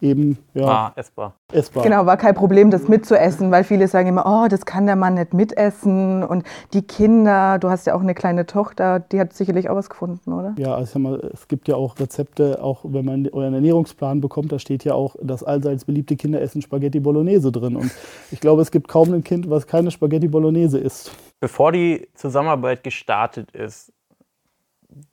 eben 0.01 0.37
ja, 0.53 0.65
ah, 0.65 0.93
essbar. 0.95 1.35
essbar. 1.51 1.83
Genau, 1.83 2.05
war 2.05 2.17
kein 2.17 2.33
Problem, 2.33 2.71
das 2.71 2.87
mitzuessen, 2.87 3.51
weil 3.51 3.63
viele 3.63 3.87
sagen 3.87 4.09
immer, 4.09 4.25
oh, 4.25 4.47
das 4.47 4.65
kann 4.65 4.87
der 4.87 4.95
Mann 4.95 5.13
nicht 5.13 5.33
mitessen. 5.33 6.23
Und 6.23 6.43
die 6.73 6.81
Kinder, 6.81 7.59
du 7.59 7.69
hast 7.69 7.85
ja 7.85 7.93
auch 7.95 8.01
eine 8.01 8.15
kleine 8.15 8.47
Tochter, 8.47 8.99
die 8.99 9.19
hat 9.19 9.33
sicherlich 9.33 9.69
auch 9.69 9.75
was 9.75 9.89
gefunden, 9.89 10.33
oder? 10.33 10.55
Ja, 10.57 10.73
also 10.73 10.97
mal, 10.99 11.19
es 11.33 11.47
gibt 11.47 11.67
ja 11.67 11.75
auch 11.75 11.99
Rezepte, 11.99 12.63
auch 12.63 12.81
wenn 12.83 13.05
man 13.05 13.29
euren 13.29 13.53
Ernährungsplan 13.53 14.21
bekommt, 14.21 14.51
da 14.51 14.59
steht 14.59 14.83
ja 14.83 14.93
auch 14.93 15.15
das 15.21 15.43
allseits 15.43 15.85
beliebte 15.85 16.15
Kinderessen 16.15 16.61
Spaghetti 16.61 16.99
Bolognese 16.99 17.51
drin. 17.51 17.75
Und 17.75 17.91
ich 18.31 18.39
glaube, 18.39 18.63
es 18.63 18.71
gibt 18.71 18.87
kaum 18.87 19.13
ein 19.13 19.23
Kind, 19.23 19.49
was 19.49 19.67
keine 19.67 19.91
Spaghetti 19.91 20.27
Bolognese 20.27 20.79
isst. 20.79 21.11
Bevor 21.39 21.71
die 21.71 22.07
Zusammenarbeit 22.15 22.83
gestartet 22.83 23.51
ist, 23.51 23.93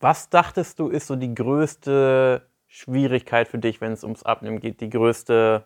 was 0.00 0.28
dachtest 0.28 0.78
du, 0.78 0.88
ist 0.88 1.06
so 1.06 1.16
die 1.16 1.34
größte 1.34 2.42
Schwierigkeit 2.68 3.48
für 3.48 3.58
dich, 3.58 3.80
wenn 3.80 3.92
es 3.92 4.04
ums 4.04 4.22
Abnehmen 4.22 4.60
geht? 4.60 4.80
Die 4.80 4.90
größte 4.90 5.64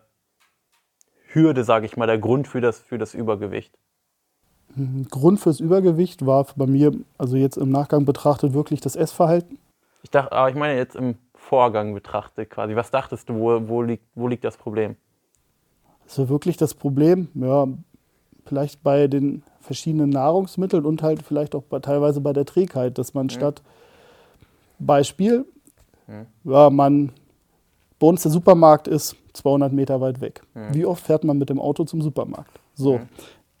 Hürde, 1.27 1.63
sage 1.63 1.85
ich 1.85 1.97
mal, 1.97 2.07
der 2.07 2.17
Grund 2.17 2.47
für 2.47 2.61
das, 2.61 2.79
für 2.79 2.97
das 2.97 3.13
Übergewicht? 3.13 3.77
Mhm. 4.75 5.07
Grund 5.09 5.39
fürs 5.39 5.59
Übergewicht 5.59 6.25
war 6.25 6.47
bei 6.55 6.65
mir, 6.65 6.91
also 7.17 7.37
jetzt 7.37 7.57
im 7.57 7.69
Nachgang 7.69 8.05
betrachtet, 8.05 8.53
wirklich 8.53 8.81
das 8.81 8.95
Essverhalten. 8.95 9.59
Ich 10.01 10.09
dachte, 10.09 10.31
aber 10.31 10.49
ich 10.49 10.55
meine 10.55 10.77
jetzt 10.77 10.95
im 10.95 11.15
Vorgang 11.35 11.93
betrachtet 11.93 12.49
quasi. 12.49 12.75
Was 12.75 12.89
dachtest 12.89 13.29
du, 13.29 13.35
wo, 13.35 13.67
wo, 13.67 13.81
liegt, 13.81 14.05
wo 14.15 14.27
liegt 14.27 14.43
das 14.43 14.57
Problem? 14.57 14.95
Also 16.03 16.29
wirklich 16.29 16.57
das 16.57 16.73
Problem, 16.73 17.29
ja, 17.35 17.67
vielleicht 18.45 18.83
bei 18.83 19.07
den 19.07 19.43
verschiedenen 19.61 20.09
Nahrungsmitteln 20.09 20.85
und 20.85 21.01
halt 21.01 21.21
vielleicht 21.23 21.55
auch 21.55 21.63
bei, 21.63 21.79
teilweise 21.79 22.21
bei 22.21 22.33
der 22.33 22.45
Trägheit, 22.45 22.97
dass 22.97 23.13
man 23.13 23.27
mhm. 23.27 23.31
statt 23.31 23.61
Beispiel, 24.79 25.45
hm. 26.07 26.25
Ja, 26.43 26.69
man, 26.69 27.11
bei 27.99 28.07
uns 28.07 28.23
der 28.23 28.31
Supermarkt 28.31 28.87
ist 28.87 29.15
200 29.33 29.73
Meter 29.73 30.01
weit 30.01 30.21
weg. 30.21 30.41
Hm. 30.53 30.73
Wie 30.73 30.85
oft 30.85 31.05
fährt 31.05 31.23
man 31.23 31.37
mit 31.37 31.49
dem 31.49 31.59
Auto 31.59 31.83
zum 31.83 32.01
Supermarkt? 32.01 32.59
So, 32.75 32.99
hm. 32.99 33.09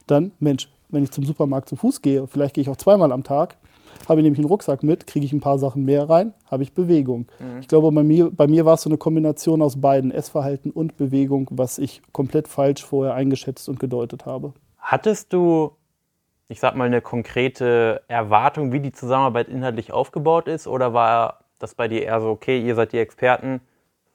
dann, 0.07 0.31
Mensch, 0.39 0.69
wenn 0.89 1.03
ich 1.03 1.11
zum 1.11 1.23
Supermarkt 1.23 1.69
zu 1.69 1.75
Fuß 1.75 2.01
gehe, 2.01 2.27
vielleicht 2.27 2.55
gehe 2.55 2.61
ich 2.61 2.69
auch 2.69 2.77
zweimal 2.77 3.11
am 3.11 3.23
Tag, 3.23 3.57
habe 4.07 4.19
ich 4.19 4.23
nämlich 4.23 4.39
einen 4.39 4.47
Rucksack 4.47 4.83
mit, 4.83 5.07
kriege 5.07 5.25
ich 5.25 5.33
ein 5.33 5.39
paar 5.39 5.57
Sachen 5.57 5.85
mehr 5.85 6.09
rein, 6.09 6.33
habe 6.49 6.63
ich 6.63 6.73
Bewegung. 6.73 7.27
Mhm. 7.39 7.59
Ich 7.59 7.67
glaube, 7.67 7.91
bei 7.91 8.03
mir, 8.03 8.31
bei 8.31 8.47
mir 8.47 8.65
war 8.65 8.75
es 8.75 8.81
so 8.81 8.89
eine 8.89 8.97
Kombination 8.97 9.61
aus 9.61 9.79
beiden, 9.79 10.11
Essverhalten 10.11 10.71
und 10.71 10.97
Bewegung, 10.97 11.47
was 11.51 11.77
ich 11.77 12.01
komplett 12.11 12.47
falsch 12.47 12.83
vorher 12.83 13.13
eingeschätzt 13.13 13.69
und 13.69 13.79
gedeutet 13.79 14.25
habe. 14.25 14.53
Hattest 14.77 15.31
du, 15.33 15.71
ich 16.49 16.59
sag 16.59 16.75
mal, 16.75 16.85
eine 16.85 17.01
konkrete 17.01 18.01
Erwartung, 18.07 18.71
wie 18.71 18.79
die 18.79 18.91
Zusammenarbeit 18.91 19.47
inhaltlich 19.47 19.93
aufgebaut 19.93 20.47
ist, 20.47 20.67
oder 20.67 20.93
war 20.93 21.42
das 21.63 21.75
bei 21.75 21.87
dir 21.87 22.03
eher 22.03 22.19
so, 22.19 22.29
okay, 22.29 22.59
ihr 22.59 22.75
seid 22.75 22.91
die 22.91 22.99
Experten, 22.99 23.61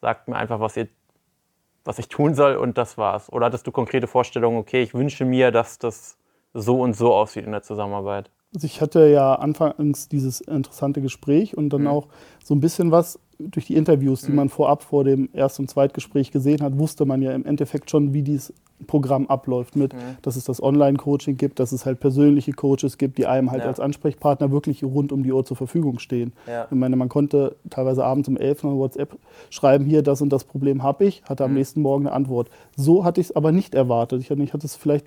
sagt 0.02 0.28
mir 0.28 0.36
einfach, 0.36 0.60
was, 0.60 0.76
ihr, 0.76 0.88
was 1.82 1.98
ich 1.98 2.08
tun 2.08 2.34
soll 2.34 2.56
und 2.56 2.76
das 2.76 2.98
war's? 2.98 3.32
Oder 3.32 3.46
hattest 3.46 3.66
du 3.66 3.72
konkrete 3.72 4.06
Vorstellungen, 4.06 4.58
okay, 4.58 4.82
ich 4.82 4.92
wünsche 4.92 5.24
mir, 5.24 5.50
dass 5.50 5.78
das 5.78 6.18
so 6.52 6.82
und 6.82 6.92
so 6.94 7.14
aussieht 7.14 7.46
in 7.46 7.52
der 7.52 7.62
Zusammenarbeit? 7.62 8.30
Also 8.54 8.66
ich 8.66 8.80
hatte 8.80 9.08
ja 9.08 9.34
anfangs 9.34 10.08
dieses 10.08 10.40
interessante 10.40 11.02
Gespräch 11.02 11.56
und 11.56 11.70
dann 11.70 11.82
mhm. 11.82 11.88
auch 11.88 12.08
so 12.42 12.54
ein 12.54 12.60
bisschen 12.60 12.90
was 12.90 13.18
durch 13.38 13.66
die 13.66 13.76
Interviews, 13.76 14.22
die 14.22 14.30
mhm. 14.30 14.36
man 14.36 14.48
vorab 14.48 14.82
vor 14.82 15.04
dem 15.04 15.28
Erst- 15.32 15.60
und 15.60 15.70
Zweitgespräch 15.70 16.32
gesehen 16.32 16.62
hat, 16.62 16.78
wusste 16.78 17.04
man 17.04 17.22
ja 17.22 17.32
im 17.32 17.44
Endeffekt 17.44 17.90
schon, 17.90 18.12
wie 18.12 18.22
dieses 18.22 18.52
Programm 18.86 19.26
abläuft 19.26 19.76
mit, 19.76 19.92
mhm. 19.92 19.98
dass 20.22 20.36
es 20.36 20.44
das 20.44 20.62
Online-Coaching 20.62 21.36
gibt, 21.36 21.58
dass 21.58 21.72
es 21.72 21.84
halt 21.84 22.00
persönliche 22.00 22.52
Coaches 22.52 22.96
gibt, 22.96 23.18
die 23.18 23.26
einem 23.26 23.50
halt 23.50 23.62
ja. 23.62 23.68
als 23.68 23.80
Ansprechpartner 23.80 24.50
wirklich 24.50 24.84
rund 24.84 25.12
um 25.12 25.22
die 25.22 25.32
Uhr 25.32 25.44
zur 25.44 25.56
Verfügung 25.56 25.98
stehen. 25.98 26.32
Ja. 26.46 26.66
Ich 26.70 26.76
meine, 26.76 26.96
man 26.96 27.08
konnte 27.08 27.56
teilweise 27.70 28.04
abends 28.04 28.28
um 28.28 28.36
11 28.36 28.64
Uhr 28.64 28.76
WhatsApp 28.76 29.16
schreiben, 29.50 29.84
hier, 29.84 30.02
das 30.02 30.22
und 30.22 30.32
das 30.32 30.44
Problem 30.44 30.82
habe 30.82 31.04
ich, 31.04 31.22
hatte 31.24 31.44
am 31.44 31.50
mhm. 31.50 31.58
nächsten 31.58 31.82
Morgen 31.82 32.06
eine 32.06 32.14
Antwort. 32.14 32.50
So 32.76 33.04
hatte 33.04 33.20
ich 33.20 33.28
es 33.28 33.36
aber 33.36 33.52
nicht 33.52 33.74
erwartet. 33.74 34.22
Ich 34.22 34.30
hatte 34.30 34.66
es 34.66 34.76
vielleicht 34.76 35.06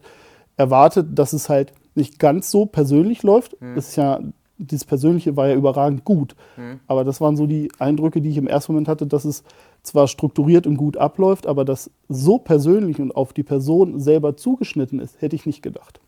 erwartet, 0.58 1.08
dass 1.18 1.34
es 1.34 1.50
halt 1.50 1.74
nicht 1.96 2.20
ganz 2.20 2.52
so 2.52 2.66
persönlich 2.66 3.24
läuft. 3.24 3.60
Mhm. 3.62 3.76
Das 3.76 3.90
ist 3.90 3.96
ja 3.96 4.20
dieses 4.62 4.86
Persönliche 4.86 5.36
war 5.36 5.48
ja 5.48 5.56
überragend 5.56 6.04
gut. 6.04 6.36
Mhm. 6.56 6.80
Aber 6.88 7.04
das 7.04 7.20
waren 7.20 7.36
so 7.36 7.48
die 7.48 7.72
Eindrücke, 7.80 8.22
die 8.22 8.30
ich 8.30 8.38
im 8.38 8.48
ersten 8.48 8.74
Moment 8.74 8.88
hatte, 8.88 9.08
dass 9.08 9.26
es 9.26 9.44
zwar 9.84 10.08
strukturiert 10.08 10.68
und 10.68 10.78
gut 10.78 10.98
abläuft, 10.98 11.48
aber 11.48 11.66
das 11.66 11.92
so 12.08 12.38
persönlich 12.38 13.00
und 13.00 13.16
auf 13.16 13.34
die 13.34 13.44
Person 13.44 14.00
selber 14.00 14.38
zugeschnitten 14.38 15.00
ist, 15.00 15.22
hätte 15.22 15.36
ich 15.36 15.46
nicht 15.46 15.64
gedacht. 15.64 16.00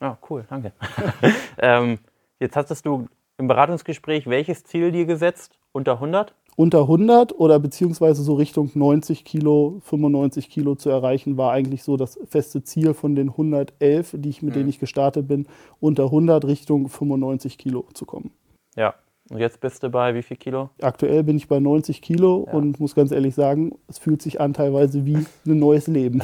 Ah, 0.00 0.16
cool, 0.28 0.44
danke. 0.48 0.72
ähm, 1.58 1.98
jetzt 2.40 2.56
hattest 2.56 2.86
du 2.86 3.06
im 3.36 3.48
Beratungsgespräch 3.48 4.26
welches 4.26 4.64
Ziel 4.64 4.92
dir 4.92 5.06
gesetzt? 5.06 5.58
Unter 5.72 5.94
100? 5.94 6.34
Unter 6.56 6.82
100 6.82 7.32
oder 7.38 7.58
beziehungsweise 7.58 8.22
so 8.22 8.34
Richtung 8.34 8.70
90 8.74 9.24
Kilo, 9.24 9.80
95 9.84 10.48
Kilo 10.50 10.76
zu 10.76 10.88
erreichen, 10.88 11.36
war 11.36 11.52
eigentlich 11.52 11.82
so 11.82 11.96
das 11.96 12.18
feste 12.26 12.62
Ziel 12.62 12.94
von 12.94 13.16
den 13.16 13.30
111, 13.30 14.14
die 14.18 14.28
ich, 14.28 14.42
mit 14.42 14.54
denen 14.54 14.68
ich 14.68 14.78
gestartet 14.78 15.26
bin, 15.26 15.46
unter 15.80 16.04
100 16.04 16.44
Richtung 16.44 16.88
95 16.88 17.58
Kilo 17.58 17.86
zu 17.94 18.06
kommen. 18.06 18.30
Ja. 18.76 18.94
Und 19.30 19.38
jetzt 19.38 19.60
bist 19.60 19.82
du 19.82 19.88
bei 19.88 20.14
wie 20.14 20.22
viel 20.22 20.36
Kilo? 20.36 20.68
Aktuell 20.82 21.24
bin 21.24 21.36
ich 21.38 21.48
bei 21.48 21.58
90 21.58 22.02
Kilo 22.02 22.44
Ja. 22.46 22.52
und 22.52 22.78
muss 22.78 22.94
ganz 22.94 23.10
ehrlich 23.10 23.34
sagen, 23.34 23.72
es 23.88 23.98
fühlt 23.98 24.20
sich 24.20 24.40
an 24.40 24.52
teilweise 24.52 25.06
wie 25.06 25.16
ein 25.46 25.58
neues 25.58 25.86
Leben. 25.86 26.22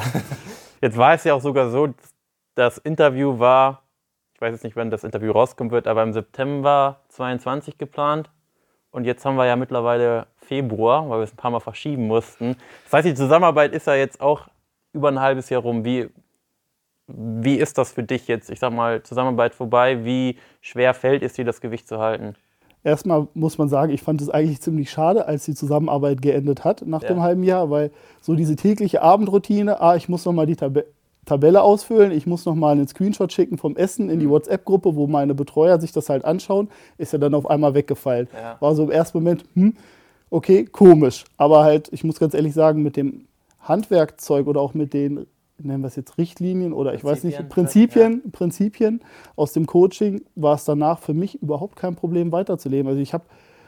Jetzt 0.81 0.97
war 0.97 1.13
es 1.13 1.23
ja 1.23 1.33
auch 1.33 1.41
sogar 1.41 1.71
so, 1.71 1.89
das 2.55 2.77
Interview 2.77 3.39
war, 3.39 3.81
ich 4.35 4.41
weiß 4.41 4.53
jetzt 4.53 4.63
nicht, 4.63 4.75
wann 4.75 4.91
das 4.91 5.03
Interview 5.03 5.31
rauskommen 5.31 5.71
wird, 5.71 5.87
aber 5.87 6.03
im 6.03 6.13
September 6.13 7.01
22 7.09 7.77
geplant. 7.77 8.29
Und 8.91 9.05
jetzt 9.05 9.23
haben 9.25 9.35
wir 9.37 9.45
ja 9.45 9.55
mittlerweile 9.55 10.27
Februar, 10.37 11.09
weil 11.09 11.19
wir 11.19 11.23
es 11.23 11.33
ein 11.33 11.37
paar 11.37 11.51
Mal 11.51 11.59
verschieben 11.61 12.07
mussten. 12.07 12.55
Das 12.85 12.93
heißt, 12.93 13.07
die 13.07 13.13
Zusammenarbeit 13.15 13.73
ist 13.73 13.87
ja 13.87 13.95
jetzt 13.95 14.19
auch 14.19 14.47
über 14.93 15.07
ein 15.07 15.19
halbes 15.21 15.49
Jahr 15.49 15.61
rum. 15.61 15.85
Wie, 15.85 16.09
wie 17.07 17.55
ist 17.55 17.77
das 17.77 17.93
für 17.93 18.03
dich 18.03 18.27
jetzt? 18.27 18.49
Ich 18.49 18.59
sag 18.59 18.73
mal, 18.73 19.01
Zusammenarbeit 19.03 19.55
vorbei. 19.55 20.03
Wie 20.03 20.37
schwer 20.59 20.93
fällt 20.93 21.23
es 21.23 21.33
dir, 21.33 21.45
das 21.45 21.61
Gewicht 21.61 21.87
zu 21.87 21.99
halten? 21.99 22.35
Erstmal 22.83 23.27
muss 23.33 23.57
man 23.57 23.69
sagen, 23.69 23.91
ich 23.93 24.01
fand 24.01 24.21
es 24.21 24.29
eigentlich 24.29 24.59
ziemlich 24.59 24.89
schade, 24.89 25.25
als 25.27 25.45
die 25.45 25.53
Zusammenarbeit 25.53 26.21
geendet 26.21 26.65
hat 26.65 26.85
nach 26.85 27.03
Ja. 27.03 27.09
dem 27.09 27.21
halben 27.21 27.43
Jahr, 27.43 27.69
weil 27.69 27.91
so 28.21 28.35
diese 28.35 28.55
tägliche 28.55 29.01
Abendroutine, 29.03 29.79
ah, 29.79 29.95
ich 29.95 30.09
muss 30.09 30.25
nochmal 30.25 30.47
die 30.47 30.55
Tab 30.55 30.79
Tabelle 31.25 31.61
ausfüllen, 31.61 32.11
ich 32.11 32.25
muss 32.25 32.45
nochmal 32.45 32.73
einen 32.73 32.87
Screenshot 32.87 33.31
schicken 33.31 33.57
vom 33.57 33.75
Essen 33.75 34.09
in 34.09 34.19
die 34.19 34.25
Mhm. 34.25 34.31
WhatsApp-Gruppe, 34.31 34.95
wo 34.95 35.05
meine 35.07 35.35
Betreuer 35.35 35.79
sich 35.79 35.91
das 35.91 36.09
halt 36.09 36.25
anschauen, 36.25 36.69
ist 36.97 37.13
ja 37.13 37.19
dann 37.19 37.35
auf 37.35 37.47
einmal 37.49 37.73
weggefallen. 37.73 38.27
Ja. 38.33 38.57
War 38.59 38.75
so 38.75 38.83
im 38.83 38.91
ersten 38.91 39.19
Moment, 39.19 39.45
hm, 39.53 39.75
okay, 40.31 40.65
komisch. 40.65 41.25
Aber 41.37 41.63
halt, 41.63 41.89
ich 41.91 42.03
muss 42.03 42.19
ganz 42.19 42.33
ehrlich 42.33 42.53
sagen, 42.53 42.81
mit 42.81 42.97
dem 42.97 43.25
Handwerkzeug 43.59 44.47
oder 44.47 44.61
auch 44.61 44.73
mit 44.73 44.93
den, 44.95 45.27
nennen 45.59 45.83
wir 45.83 45.87
es 45.87 45.95
jetzt 45.95 46.17
Richtlinien 46.17 46.73
oder 46.73 46.95
ich 46.95 47.03
weiß 47.03 47.23
nicht, 47.23 47.37
Prinzipien, 47.49 48.21
Prinzipien, 48.21 48.31
Prinzipien 48.31 49.01
aus 49.35 49.53
dem 49.53 49.67
Coaching 49.67 50.23
war 50.35 50.55
es 50.55 50.65
danach 50.65 50.99
für 50.99 51.13
mich 51.13 51.41
überhaupt 51.43 51.75
kein 51.75 51.95
Problem 51.95 52.31
weiterzuleben. 52.31 52.87
Also 52.87 52.99
ich 52.99 53.13
habe 53.13 53.25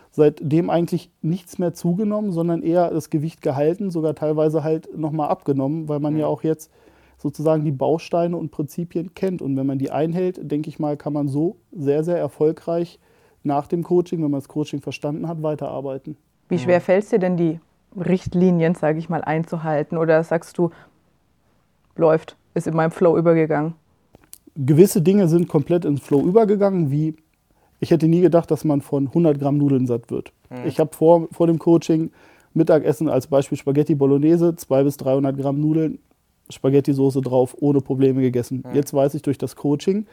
seitdem 0.10 0.72
eigentlich 0.72 1.12
nichts 1.22 1.60
mehr 1.60 1.75
zugenommen, 1.75 2.31
sondern 2.31 2.63
eher 2.63 2.89
das 2.89 3.12
Gewicht 3.12 3.43
gehalten, 3.43 3.91
sogar 3.91 4.15
teilweise 4.15 4.63
halt 4.63 4.98
nochmal 4.98 5.29
abgenommen, 5.29 5.88
weil 5.88 6.00
man 6.00 6.17
ja 6.17 6.25
auch 6.25 6.43
jetzt 6.43 6.72
sozusagen 7.24 7.65
die 7.65 7.72
Bausteine 7.72 8.38
und 8.38 8.51
Prinzipien 8.51 9.15
kennt. 9.15 9.42
Und 9.42 9.58
wenn 9.58 9.65
man 9.65 9.80
die 9.80 9.89
einhält, 9.89 10.39
denke 10.51 10.70
ich 10.70 10.77
mal, 10.77 10.96
kann 10.98 11.13
man 11.13 11.27
so 11.27 11.56
sehr, 11.72 12.03
sehr 12.03 12.18
erfolgreich 12.18 13.00
nach 13.42 13.65
dem 13.65 13.84
Coaching, 13.84 14.22
wenn 14.22 14.30
man 14.30 14.39
das 14.39 14.48
Coaching 14.48 14.82
verstanden 14.82 15.27
hat, 15.27 15.42
weiterarbeiten. 15.42 16.18
Wie 16.50 16.60
schwer 16.60 16.82
fällt 16.82 17.06
es 17.06 17.10
dir 17.10 17.20
denn, 17.20 17.38
die 17.38 17.60
Richtlinien, 17.96 18.75
sage 18.75 19.00
ich 19.00 19.10
mal, 19.10 19.24
einzuhalten? 19.24 19.98
Oder 19.98 20.24
sagst 20.24 20.58
du, 20.60 20.70
läuft, 21.96 22.38
ist 22.53 22.68
in 22.68 22.75
meinem 22.75 22.92
Flow 22.92 23.18
übergegangen? 23.18 23.74
gewisse 24.56 25.01
Dinge 25.01 25.27
sind 25.27 25.48
komplett 25.48 25.86
ins 25.86 26.01
Flow 26.01 26.22
übergegangen, 26.22 26.92
wie 26.92 27.15
ich 27.80 27.92
hätte 27.92 28.08
nie 28.08 28.22
gedacht, 28.22 28.50
dass 28.50 28.63
man 28.63 28.82
von 28.82 29.08
100 29.08 29.39
Gramm 29.39 29.58
Nudeln 29.58 29.88
satt 29.88 30.10
wird. 30.10 30.32
Ich 30.65 30.80
habe 30.80 30.96
vor, 30.96 31.27
vor 31.32 31.48
dem 31.48 31.60
Coaching 31.60 32.12
Mittagessen 32.53 33.10
als 33.10 33.27
Beispiel 33.27 33.58
Spaghetti 33.58 33.96
Bolognese, 33.96 34.56
200 34.56 34.86
bis 34.86 34.98
300 34.98 35.38
Gramm 35.38 35.60
Nudeln, 35.60 36.00
Spaghetti-Soße 36.50 37.21
drauf, 37.21 37.55
ohne 37.59 37.81
Probleme 37.81 38.21
gegessen. 38.21 38.63
Jetzt 38.73 38.93
weiß 38.93 39.13
ich 39.15 39.21
durch 39.21 39.38
das 39.38 39.55
Coaching, 39.55 40.05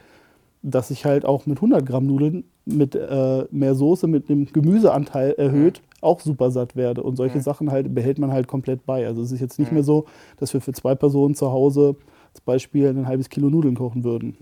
dass 0.63 0.91
ich 0.91 1.05
halt 1.05 1.25
auch 1.25 1.45
mit 1.45 1.57
100 1.57 1.85
Gramm 1.85 2.05
Nudeln 2.05 2.43
mit 2.65 2.95
äh, 2.95 3.45
mehr 3.51 3.75
Soße, 3.75 4.07
mit 4.07 4.29
dem 4.29 4.45
Gemüseanteil 4.45 5.31
erhöht, 5.33 5.81
auch 6.01 6.19
super 6.19 6.51
satt 6.51 6.75
werde. 6.75 7.03
Und 7.03 7.15
solche 7.15 7.41
Sachen 7.41 7.71
halt 7.71 7.93
behält 7.93 8.19
man 8.19 8.31
halt 8.31 8.47
komplett 8.47 8.85
bei. 8.85 9.05
Also 9.05 9.21
es 9.21 9.31
ist 9.31 9.41
jetzt 9.41 9.59
nicht 9.59 9.71
mehr 9.71 9.83
so, 9.83 10.05
dass 10.37 10.53
wir 10.53 10.61
für 10.61 10.73
zwei 10.73 10.95
Personen 10.95 11.35
zu 11.35 11.51
Hause 11.51 11.95
als 12.29 12.41
Beispiel 12.41 12.87
ein 12.89 13.07
halbes 13.07 13.29
Kilo 13.29 13.49
Nudeln 13.49 13.75
kochen 13.75 14.03
würden. 14.03 14.37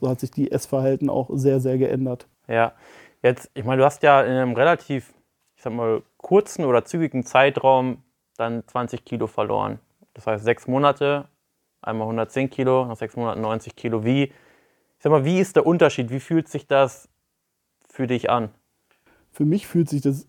So 0.00 0.08
hat 0.08 0.20
sich 0.20 0.30
die 0.30 0.50
Essverhalten 0.50 1.08
auch 1.10 1.30
sehr, 1.32 1.60
sehr 1.60 1.78
geändert. 1.78 2.26
Ja, 2.48 2.72
jetzt, 3.22 3.50
ich 3.54 3.64
meine, 3.64 3.80
du 3.80 3.84
hast 3.84 4.02
ja 4.02 4.22
in 4.22 4.32
einem 4.32 4.54
relativ, 4.54 5.14
ich 5.56 5.62
sag 5.62 5.72
mal, 5.72 6.02
kurzen 6.16 6.64
oder 6.64 6.84
zügigen 6.84 7.24
Zeitraum 7.24 7.98
dann 8.36 8.62
20 8.66 9.04
Kilo 9.04 9.26
verloren. 9.26 9.78
Das 10.16 10.26
heißt, 10.26 10.44
sechs 10.44 10.66
Monate, 10.66 11.28
einmal 11.82 12.06
110 12.06 12.48
Kilo, 12.48 12.86
nach 12.86 12.96
sechs 12.96 13.16
Monaten 13.16 13.42
90 13.42 13.76
Kilo. 13.76 14.02
Wie, 14.02 14.24
ich 14.24 14.32
sag 14.98 15.10
mal, 15.10 15.26
wie 15.26 15.38
ist 15.38 15.56
der 15.56 15.66
Unterschied? 15.66 16.08
Wie 16.10 16.20
fühlt 16.20 16.48
sich 16.48 16.66
das 16.66 17.10
für 17.86 18.06
dich 18.06 18.30
an? 18.30 18.48
Für 19.30 19.44
mich 19.44 19.66
fühlt 19.66 19.90
sich 19.90 20.00
das 20.00 20.26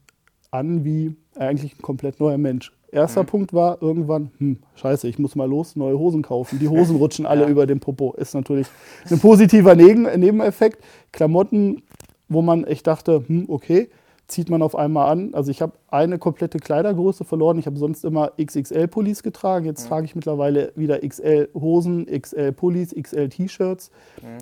an 0.51 0.84
wie 0.84 1.15
eigentlich 1.38 1.79
ein 1.79 1.82
komplett 1.82 2.20
neuer 2.20 2.38
Mensch. 2.38 2.74
Erster 2.91 3.24
Punkt 3.24 3.53
war 3.53 3.82
irgendwann, 3.82 4.32
hm, 4.39 4.60
scheiße, 4.75 5.08
ich 5.08 5.20
muss 5.20 5.36
mal 5.36 5.48
los, 5.48 5.77
neue 5.77 5.98
Hosen 5.98 6.22
kaufen. 6.22 6.60
Die 6.60 6.67
Hosen 6.67 6.96
rutschen 6.98 7.25
alle 7.25 7.44
Ja. 7.44 7.50
über 7.50 7.65
den 7.65 7.79
Popo. 7.79 8.13
Ist 8.13 8.34
natürlich 8.34 8.67
ein 9.10 9.20
positiver 9.20 9.74
Neben 9.75 10.03
Nebeneffekt. 10.20 10.84
Klamotten, 11.13 11.84
wo 12.27 12.41
man 12.41 12.65
echt 12.65 12.88
dachte, 12.88 13.24
hm, 13.25 13.46
okay, 13.48 13.89
zieht 14.27 14.50
man 14.50 14.62
auf 14.62 14.75
einmal 14.75 15.10
an. 15.10 15.34
Also 15.34 15.51
ich 15.51 15.62
habe 15.62 15.74
eine 15.88 16.19
komplette 16.19 16.60
Kleidergröße 16.60 17.24
verloren. 17.24 17.57
Ich 17.60 17.65
habe 17.65 17.77
sonst 17.77 18.03
immer 18.03 18.34
XXL-Pullis 18.38 19.24
getragen. 19.24 19.65
Jetzt 19.65 19.88
trage 19.88 20.05
ich 20.05 20.15
mittlerweile 20.15 20.74
wieder 20.75 21.00
XL-Hosen, 21.00 22.05
XL-Pullis, 22.07 22.93
XL-T-Shirts. 22.93 23.91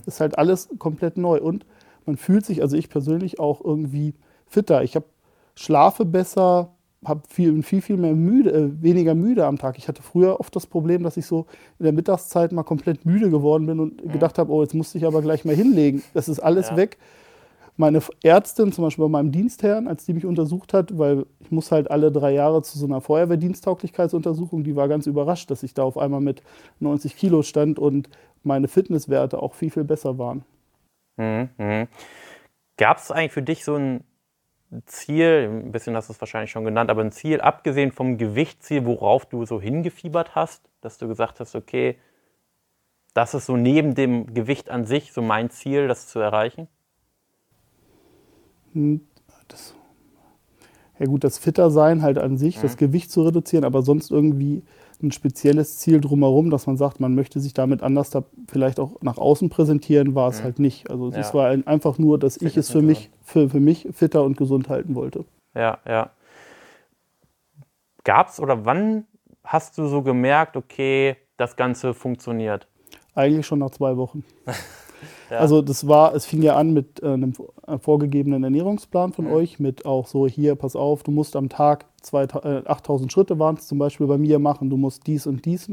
Ist 0.06 0.20
halt 0.20 0.38
alles 0.38 0.70
komplett 0.80 1.18
neu. 1.18 1.40
Und 1.40 1.66
man 2.06 2.18
fühlt 2.18 2.46
sich, 2.46 2.62
also 2.62 2.76
ich 2.76 2.90
persönlich, 2.90 3.40
auch 3.40 3.64
irgendwie 3.64 4.16
fitter. 4.48 4.84
Ich 4.84 4.96
habe 4.96 5.06
schlafe 5.56 6.04
besser, 6.04 6.72
habe 7.06 7.22
viel, 7.30 7.62
viel, 7.62 7.82
viel 7.82 7.98
mehr 7.98 8.14
müde, 8.16 8.52
äh, 8.52 8.82
weniger 8.82 9.14
müde 9.14 9.46
am 9.46 9.58
Tag. 9.60 9.78
Ich 9.78 9.88
hatte 9.88 10.02
früher 10.02 10.40
oft 10.40 10.56
das 10.56 10.66
Problem, 10.66 11.04
dass 11.04 11.18
ich 11.18 11.28
so 11.28 11.46
in 11.78 11.84
der 11.84 11.94
Mittagszeit 11.94 12.52
mal 12.52 12.64
komplett 12.64 13.06
müde 13.06 13.30
geworden 13.30 13.68
bin 13.68 13.80
und 13.80 14.02
gedacht 14.12 14.40
habe, 14.40 14.52
oh, 14.52 14.64
jetzt 14.64 14.74
musste 14.74 14.98
ich 14.98 15.06
aber 15.06 15.22
gleich 15.22 15.46
mal 15.46 15.56
hinlegen. 15.56 16.02
Das 16.16 16.28
ist 16.28 16.40
alles 16.40 16.72
Ja. 16.72 16.78
weg. 16.78 16.98
Meine 17.78 18.02
Ärztin, 18.24 18.72
zum 18.72 18.86
Beispiel 18.86 19.04
bei 19.04 19.10
meinem 19.10 19.32
Dienstherrn, 19.34 19.88
als 19.88 20.06
die 20.06 20.14
mich 20.14 20.26
untersucht 20.26 20.74
hat, 20.74 20.98
weil 20.98 21.26
ich 21.40 21.52
muss 21.52 21.72
halt 21.72 21.92
alle 21.92 22.10
drei 22.12 22.32
Jahre 22.32 22.62
zu 22.62 22.78
so 22.78 22.86
einer 22.86 23.02
Feuerwehrdiensttauglichkeitsuntersuchung, 23.02 24.64
die 24.64 24.78
war 24.78 24.88
ganz 24.88 25.08
überrascht, 25.08 25.52
dass 25.52 25.62
ich 25.62 25.74
da 25.74 25.84
auf 25.84 25.98
einmal 25.98 26.22
mit 26.22 26.42
90 26.80 27.18
Kilo 27.18 27.44
stand 27.44 27.78
und 27.78 28.10
meine 28.44 28.70
Fitnesswerte 28.70 29.42
auch 29.42 29.56
viel, 29.56 29.72
viel 29.72 29.84
besser 29.84 30.18
waren. 30.18 30.46
Mhm, 31.18 31.50
mhm. 31.58 31.88
Gab 32.78 32.98
es 32.98 33.12
eigentlich 33.12 33.34
für 33.34 33.42
dich 33.42 33.66
so 33.66 33.76
ein 33.76 34.04
Ziel, 34.86 35.50
ein 35.50 35.72
bisschen 35.72 35.96
hast 35.96 36.10
du 36.10 36.14
es 36.14 36.22
wahrscheinlich 36.22 36.52
schon 36.52 36.66
genannt, 36.66 36.90
aber 36.90 37.02
ein 37.02 37.12
Ziel, 37.12 37.42
abgesehen 37.42 37.92
vom 37.92 38.18
Gewichtsziel, 38.18 38.86
worauf 38.86 39.26
du 39.26 39.46
so 39.46 39.60
hingefiebert 39.62 40.36
hast, 40.36 40.70
dass 40.82 40.98
du 40.98 41.08
gesagt 41.08 41.40
hast, 41.40 41.56
okay, 41.56 41.98
das 43.14 43.34
ist 43.34 43.46
so 43.46 43.56
neben 43.56 43.96
dem 43.96 44.34
Gewicht 44.34 44.70
an 44.70 44.86
sich 44.86 45.14
so 45.14 45.22
mein 45.22 45.50
Ziel, 45.50 45.88
das 45.88 46.08
zu 46.08 46.20
erreichen? 46.20 46.68
Das, 49.48 49.74
ja 51.00 51.06
gut, 51.06 51.24
das 51.24 51.38
Fitter-Sein 51.38 52.02
halt 52.02 52.18
an 52.18 52.38
sich, 52.38 52.60
das 52.60 52.78
Gewicht 52.78 53.10
zu 53.12 53.24
reduzieren, 53.24 53.64
aber 53.64 53.82
sonst 53.82 54.12
irgendwie 54.12 54.64
ein 55.04 55.12
spezielles 55.12 55.78
Ziel 55.78 56.00
drumherum, 56.02 56.50
dass 56.50 56.68
man 56.68 56.78
sagt, 56.78 57.00
man 57.00 57.16
möchte 57.16 57.40
sich 57.40 57.54
damit 57.54 57.84
anders 57.84 58.10
da 58.10 58.24
vielleicht 58.48 58.80
auch 58.80 59.02
nach 59.02 59.18
außen 59.18 59.50
präsentieren, 59.50 60.16
war 60.16 60.30
es 60.30 60.44
halt 60.44 60.58
nicht. 60.60 60.90
Also 60.90 61.10
es 61.10 61.16
Ja. 61.16 61.34
war 61.34 61.48
ein- 61.50 61.68
einfach 61.68 61.98
nur, 61.98 62.18
dass 62.18 62.38
ich 62.38 62.56
es 62.58 62.70
für 62.72 62.82
mich, 62.82 63.10
für, 63.24 63.50
für 63.50 63.60
mich 63.60 63.88
fitter 63.92 64.24
und 64.24 64.38
gesund 64.38 64.70
halten 64.70 64.96
wollte. 64.96 65.26
Ja, 65.54 65.78
ja. 65.88 66.12
Gab's 68.04 68.40
oder 68.40 68.66
wann 68.66 69.06
hast 69.44 69.78
du 69.78 69.88
so 69.88 70.02
gemerkt, 70.02 70.56
okay, 70.58 71.18
das 71.38 71.56
Ganze 71.56 71.94
funktioniert? 71.94 72.68
Eigentlich 73.16 73.46
schon 73.48 73.60
nach 73.60 73.72
zwei 73.72 73.96
Wochen. 73.98 74.24
Ja. 75.30 75.38
Also 75.38 75.62
das 75.62 75.88
war, 75.88 76.14
es 76.16 76.26
fing 76.26 76.42
ja 76.42 76.56
an 76.56 76.74
mit 76.74 77.02
äh, 77.02 77.08
einem 77.08 77.34
vorgegebenen 77.80 78.44
Ernährungsplan 78.44 79.14
von 79.14 79.28
euch, 79.28 79.60
mit 79.60 79.86
auch 79.86 80.08
so 80.08 80.28
hier, 80.28 80.56
pass 80.56 80.76
auf, 80.76 81.04
du 81.04 81.12
musst 81.12 81.36
am 81.36 81.50
Tag 81.50 81.86
2000, 82.02 82.66
äh, 82.66 82.70
8000 82.70 83.12
Schritte 83.12 83.40
waren 83.40 83.56
es 83.56 83.68
zum 83.68 83.78
Beispiel 83.78 84.08
bei 84.08 84.18
mir 84.18 84.40
machen, 84.40 84.70
du 84.70 84.78
musst 84.78 85.08
dies 85.08 85.28
und 85.28 85.46
dies 85.46 85.70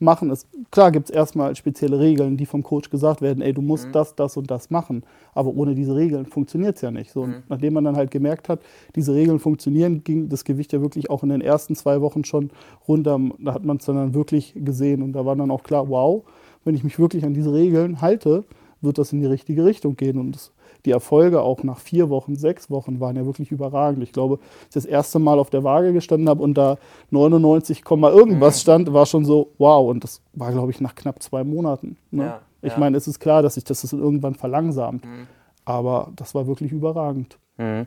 machen. 0.00 0.30
Es, 0.30 0.46
klar 0.70 0.90
gibt 0.90 1.10
es 1.10 1.14
erstmal 1.14 1.54
spezielle 1.54 1.98
Regeln, 1.98 2.36
die 2.36 2.46
vom 2.46 2.62
Coach 2.62 2.90
gesagt 2.90 3.20
werden, 3.20 3.42
ey, 3.42 3.52
du 3.52 3.62
musst 3.62 3.88
das, 3.92 4.14
das 4.14 4.36
und 4.36 4.50
das 4.50 4.70
machen. 4.70 5.04
Aber 5.34 5.50
ohne 5.50 5.74
diese 5.74 5.94
Regeln 5.94 6.26
funktioniert 6.26 6.76
es 6.76 6.82
ja 6.82 6.90
nicht. 6.90 7.12
So, 7.12 7.22
und 7.22 7.42
Nachdem 7.48 7.74
man 7.74 7.84
dann 7.84 7.96
halt 7.96 8.10
gemerkt 8.10 8.48
hat, 8.48 8.60
diese 8.96 9.14
Regeln 9.14 9.38
funktionieren, 9.38 10.02
ging 10.02 10.28
das 10.28 10.44
Gewicht 10.44 10.72
ja 10.72 10.80
wirklich 10.80 11.10
auch 11.10 11.22
in 11.22 11.28
den 11.28 11.40
ersten 11.40 11.76
zwei 11.76 12.00
Wochen 12.00 12.24
schon 12.24 12.50
runter. 12.88 13.20
Da 13.38 13.54
hat 13.54 13.64
man 13.64 13.76
es 13.76 13.84
dann, 13.84 13.96
dann 13.96 14.14
wirklich 14.14 14.54
gesehen 14.56 15.02
und 15.02 15.12
da 15.12 15.24
war 15.24 15.36
dann 15.36 15.50
auch 15.50 15.62
klar, 15.62 15.88
wow, 15.88 16.24
wenn 16.64 16.74
ich 16.74 16.84
mich 16.84 16.98
wirklich 16.98 17.24
an 17.24 17.34
diese 17.34 17.52
Regeln 17.52 18.00
halte, 18.00 18.44
wird 18.80 18.98
das 18.98 19.12
in 19.12 19.20
die 19.20 19.26
richtige 19.26 19.64
Richtung 19.64 19.96
gehen. 19.96 20.18
Und 20.18 20.36
es 20.36 20.52
die 20.84 20.90
Erfolge 20.92 21.42
auch 21.42 21.62
nach 21.62 21.78
vier 21.78 22.08
Wochen, 22.08 22.36
sechs 22.36 22.70
Wochen 22.70 23.00
waren 23.00 23.16
ja 23.16 23.26
wirklich 23.26 23.50
überragend. 23.50 24.02
Ich 24.02 24.12
glaube, 24.12 24.38
als 24.66 24.68
ich 24.68 24.74
das 24.74 24.84
erste 24.86 25.18
Mal 25.18 25.38
auf 25.38 25.50
der 25.50 25.64
Waage 25.64 25.92
gestanden 25.92 26.28
habe 26.28 26.42
und 26.42 26.54
da 26.54 26.78
99, 27.10 27.82
irgendwas 27.88 28.60
stand, 28.60 28.92
war 28.92 29.06
schon 29.06 29.24
so, 29.24 29.52
wow. 29.58 29.88
Und 29.88 30.04
das 30.04 30.22
war, 30.32 30.52
glaube 30.52 30.70
ich, 30.70 30.80
nach 30.80 30.94
knapp 30.94 31.22
zwei 31.22 31.44
Monaten. 31.44 31.96
Ne? 32.10 32.24
Ja, 32.24 32.40
ich 32.62 32.72
ja. 32.72 32.78
meine, 32.78 32.96
es 32.96 33.08
ist 33.08 33.20
klar, 33.20 33.42
dass 33.42 33.54
sich 33.54 33.64
das 33.64 33.92
irgendwann 33.92 34.34
verlangsamt. 34.34 35.04
Mhm. 35.04 35.26
Aber 35.64 36.10
das 36.16 36.34
war 36.34 36.46
wirklich 36.46 36.72
überragend. 36.72 37.38
Mhm. 37.58 37.86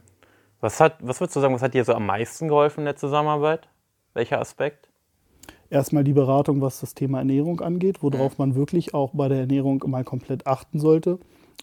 Was, 0.59 0.79
hat, 0.79 0.97
was 1.01 1.19
würdest 1.19 1.35
du 1.35 1.41
sagen, 1.41 1.53
was 1.53 1.61
hat 1.61 1.73
dir 1.73 1.83
so 1.83 1.93
am 1.93 2.05
meisten 2.05 2.47
geholfen 2.47 2.81
in 2.81 2.85
der 2.85 2.95
Zusammenarbeit? 2.95 3.67
Welcher 4.13 4.39
Aspekt? 4.39 4.89
Erstmal 5.73 6.03
die 6.03 6.13
Beratung, 6.13 6.61
was 6.61 6.81
das 6.81 6.93
Thema 6.93 7.17
Ernährung 7.17 7.59
angeht, 7.59 8.03
worauf 8.03 8.37
man 8.37 8.53
wirklich 8.53 8.93
auch 8.93 9.09
bei 9.15 9.27
der 9.27 9.39
Ernährung 9.39 9.83
mal 9.87 10.03
komplett 10.03 10.45
achten 10.45 10.79
sollte. 10.79 11.17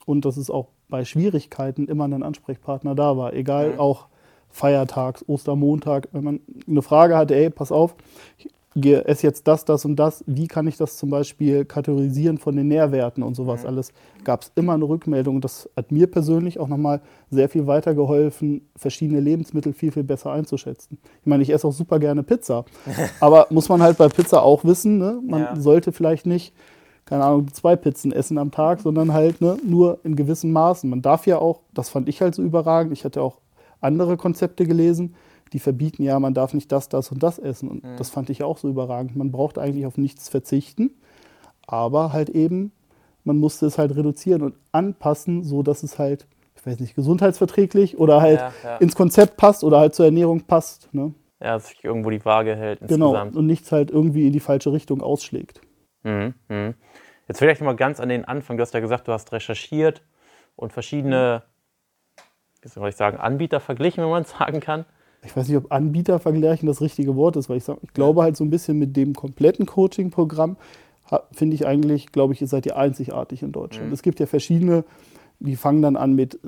Und 0.05 0.25
dass 0.25 0.37
es 0.37 0.51
auch 0.51 0.67
bei 0.89 1.05
Schwierigkeiten 1.05 1.87
immer 1.87 2.09
ein 2.09 2.25
Ansprechpartner 2.25 2.97
da 2.97 3.17
war. 3.17 3.35
Egal, 3.35 3.79
auch 3.79 4.09
Feiertags, 4.49 5.25
Ostermontag, 5.29 6.09
wenn 6.11 6.25
man 6.25 6.41
eine 6.67 6.83
Frage 6.83 7.17
hatte, 7.17 7.37
ey, 7.37 7.51
pass 7.51 7.71
auf, 7.71 7.95
esse 8.75 9.27
jetzt 9.27 9.49
das, 9.49 9.65
das 9.65 9.85
und 9.85 9.97
das, 9.97 10.23
wie 10.27 10.47
kann 10.47 10.67
ich 10.67 10.77
das 10.77 10.97
zum 10.97 11.11
Beispiel 11.11 11.65
kategorisieren 11.65 12.39
von 12.39 12.55
den 12.55 12.69
Nährwerten 12.69 13.23
und 13.23 13.35
sowas 13.35 13.63
mhm. 13.63 13.69
alles, 13.69 13.93
gab 14.23 14.43
es 14.43 14.53
immer 14.55 14.75
eine 14.75 14.85
Rückmeldung. 14.85 15.41
Das 15.41 15.69
hat 15.77 15.91
mir 15.91 16.07
persönlich 16.07 16.61
auch 16.61 16.69
nochmal 16.69 17.01
sehr 17.31 17.49
viel 17.49 17.67
weitergeholfen, 17.67 18.69
verschiedene 18.77 19.21
Lebensmittel 19.21 19.73
viel, 19.73 19.91
viel 19.91 20.05
besser 20.05 20.33
einzuschätzen. 20.33 20.99
Ich 21.21 21.27
meine, 21.27 21.43
ich 21.43 21.51
esse 21.51 21.67
auch 21.67 21.73
super 21.73 21.99
gerne 21.99 22.23
Pizza, 22.23 22.65
aber 23.21 23.49
muss 23.51 23.69
man 23.69 23.83
halt 23.83 23.99
bei 23.99 24.09
Pizza 24.09 24.43
auch 24.43 24.65
wissen, 24.65 24.99
ne? 24.99 25.21
man 25.27 25.41
ja. 25.41 25.57
sollte 25.57 25.91
vielleicht 25.91 26.27
nicht, 26.27 26.55
keine 27.07 27.25
Ahnung, 27.25 27.53
zwei 27.53 27.75
Pizzen 27.75 28.13
essen 28.13 28.39
am 28.39 28.53
Tag, 28.53 28.81
sondern 28.81 29.13
halt 29.13 29.41
ne, 29.41 29.59
nur 29.67 29.99
in 30.05 30.15
gewissen 30.15 30.53
Maßen. 30.53 30.89
Man 30.89 31.03
darf 31.03 31.27
ja 31.27 31.39
auch, 31.39 31.63
das 31.75 31.89
fand 31.89 32.09
ich 32.09 32.21
halt 32.23 32.37
so 32.37 32.43
überragend, 32.43 32.93
ich 32.93 33.05
hatte 33.05 33.21
auch 33.21 33.39
andere 33.81 34.17
Konzepte 34.17 34.65
gelesen, 34.65 35.15
die 35.53 35.59
verbieten 35.59 36.03
ja, 36.03 36.19
man 36.21 36.35
darf 36.35 36.55
nicht 36.55 36.71
das, 36.71 36.89
das 36.89 37.11
und 37.11 37.23
das 37.23 37.39
essen. 37.39 37.69
Und 37.69 37.85
mhm. 37.85 37.97
das 37.97 38.11
fand 38.11 38.31
ich 38.31 38.43
auch 38.43 38.59
so 38.59 38.69
überragend. 38.69 39.17
Man 39.17 39.33
braucht 39.33 39.59
eigentlich 39.59 39.87
auf 39.87 39.99
nichts 39.99 40.29
verzichten, 40.29 40.91
aber 41.67 42.13
halt 42.13 42.31
eben, 42.31 42.73
man 43.25 43.39
musste 43.39 43.67
es 43.67 43.79
halt 43.79 43.95
reduzieren 43.97 44.43
und 44.43 44.55
anpassen, 44.73 45.45
so 45.45 45.63
dass 45.63 45.83
es 45.83 45.99
halt, 45.99 46.27
ich 46.55 46.65
weiß 46.65 46.79
nicht, 46.81 46.95
gesundheitsverträglich 46.95 47.99
oder 47.99 48.21
halt 48.21 48.41
ja, 48.41 48.53
ja. 48.63 48.77
ins 48.77 48.95
Konzept 48.95 49.37
passt 49.37 49.65
oder 49.65 49.81
halt 49.81 49.95
zur 49.95 50.07
Ernährung 50.07 50.43
passt. 50.43 50.93
Ne? 50.93 51.15
Ja, 51.41 51.55
dass 51.55 51.69
sich 51.69 51.83
irgendwo 51.85 52.11
die 52.11 52.25
Waage 52.25 52.55
hält 52.55 52.81
insgesamt. 52.83 53.31
Genau, 53.33 53.39
und 53.39 53.47
nichts 53.47 53.73
halt 53.73 53.91
irgendwie 53.91 54.27
in 54.27 54.33
die 54.33 54.41
falsche 54.41 54.73
Richtung 54.73 55.03
ausschlägt. 55.03 55.61
Mhm. 56.05 56.35
Mhm. 56.49 56.75
Jetzt 57.27 57.39
vielleicht 57.39 57.61
mal 57.61 57.77
ganz 57.77 58.01
an 58.01 58.09
den 58.09 58.25
Anfang. 58.25 58.57
Du 58.57 58.63
hast 58.63 58.75
ja 58.75 58.81
gesagt, 58.81 59.09
du 59.09 59.13
hast 59.13 59.33
recherchiert 59.33 60.03
und 60.57 60.73
verschiedene, 60.73 61.43
wie 62.63 62.69
soll 62.69 62.89
ich 62.89 62.97
sagen, 62.97 63.19
Anbieter 63.19 63.61
verglichen, 63.61 64.03
wenn 64.03 64.11
man 64.11 64.23
es 64.23 64.31
sagen 64.31 64.61
kann 64.61 64.85
ich 65.23 65.37
weiß 65.37 65.49
nicht, 65.49 65.57
ob 65.57 65.71
Anbieter 65.71 66.19
vergleichen 66.19 66.67
das 66.67 66.81
richtige 66.81 67.15
Wort 67.17 67.37
ist, 67.37 67.49
weil 67.49 67.59
ich, 67.59 67.65
sag, 67.65 67.79
ich 67.83 67.93
glaube 67.93 68.23
halt 68.23 68.37
so 68.37 68.45
ein 68.45 68.51
bisschen 68.51 68.79
mit 68.79 68.97
dem 68.97 69.15
kompletten 69.15 69.67
Coaching-Programm 69.67 70.57
finde 71.33 71.57
ich 71.57 71.67
eigentlich, 71.67 72.13
glaube 72.13 72.35
ich, 72.35 72.41
ihr 72.41 72.47
seid 72.47 72.67
ihr 72.67 72.77
einzigartig 72.77 73.43
in 73.43 73.53
Deutschland. 73.53 73.89
Mhm. 73.89 73.93
Es 73.93 74.03
gibt 74.03 74.21
ja 74.21 74.27
verschiedene, 74.27 74.85
die 75.41 75.57
fangen 75.57 75.83
dann 75.83 75.97
an 75.97 76.15
mit, 76.15 76.39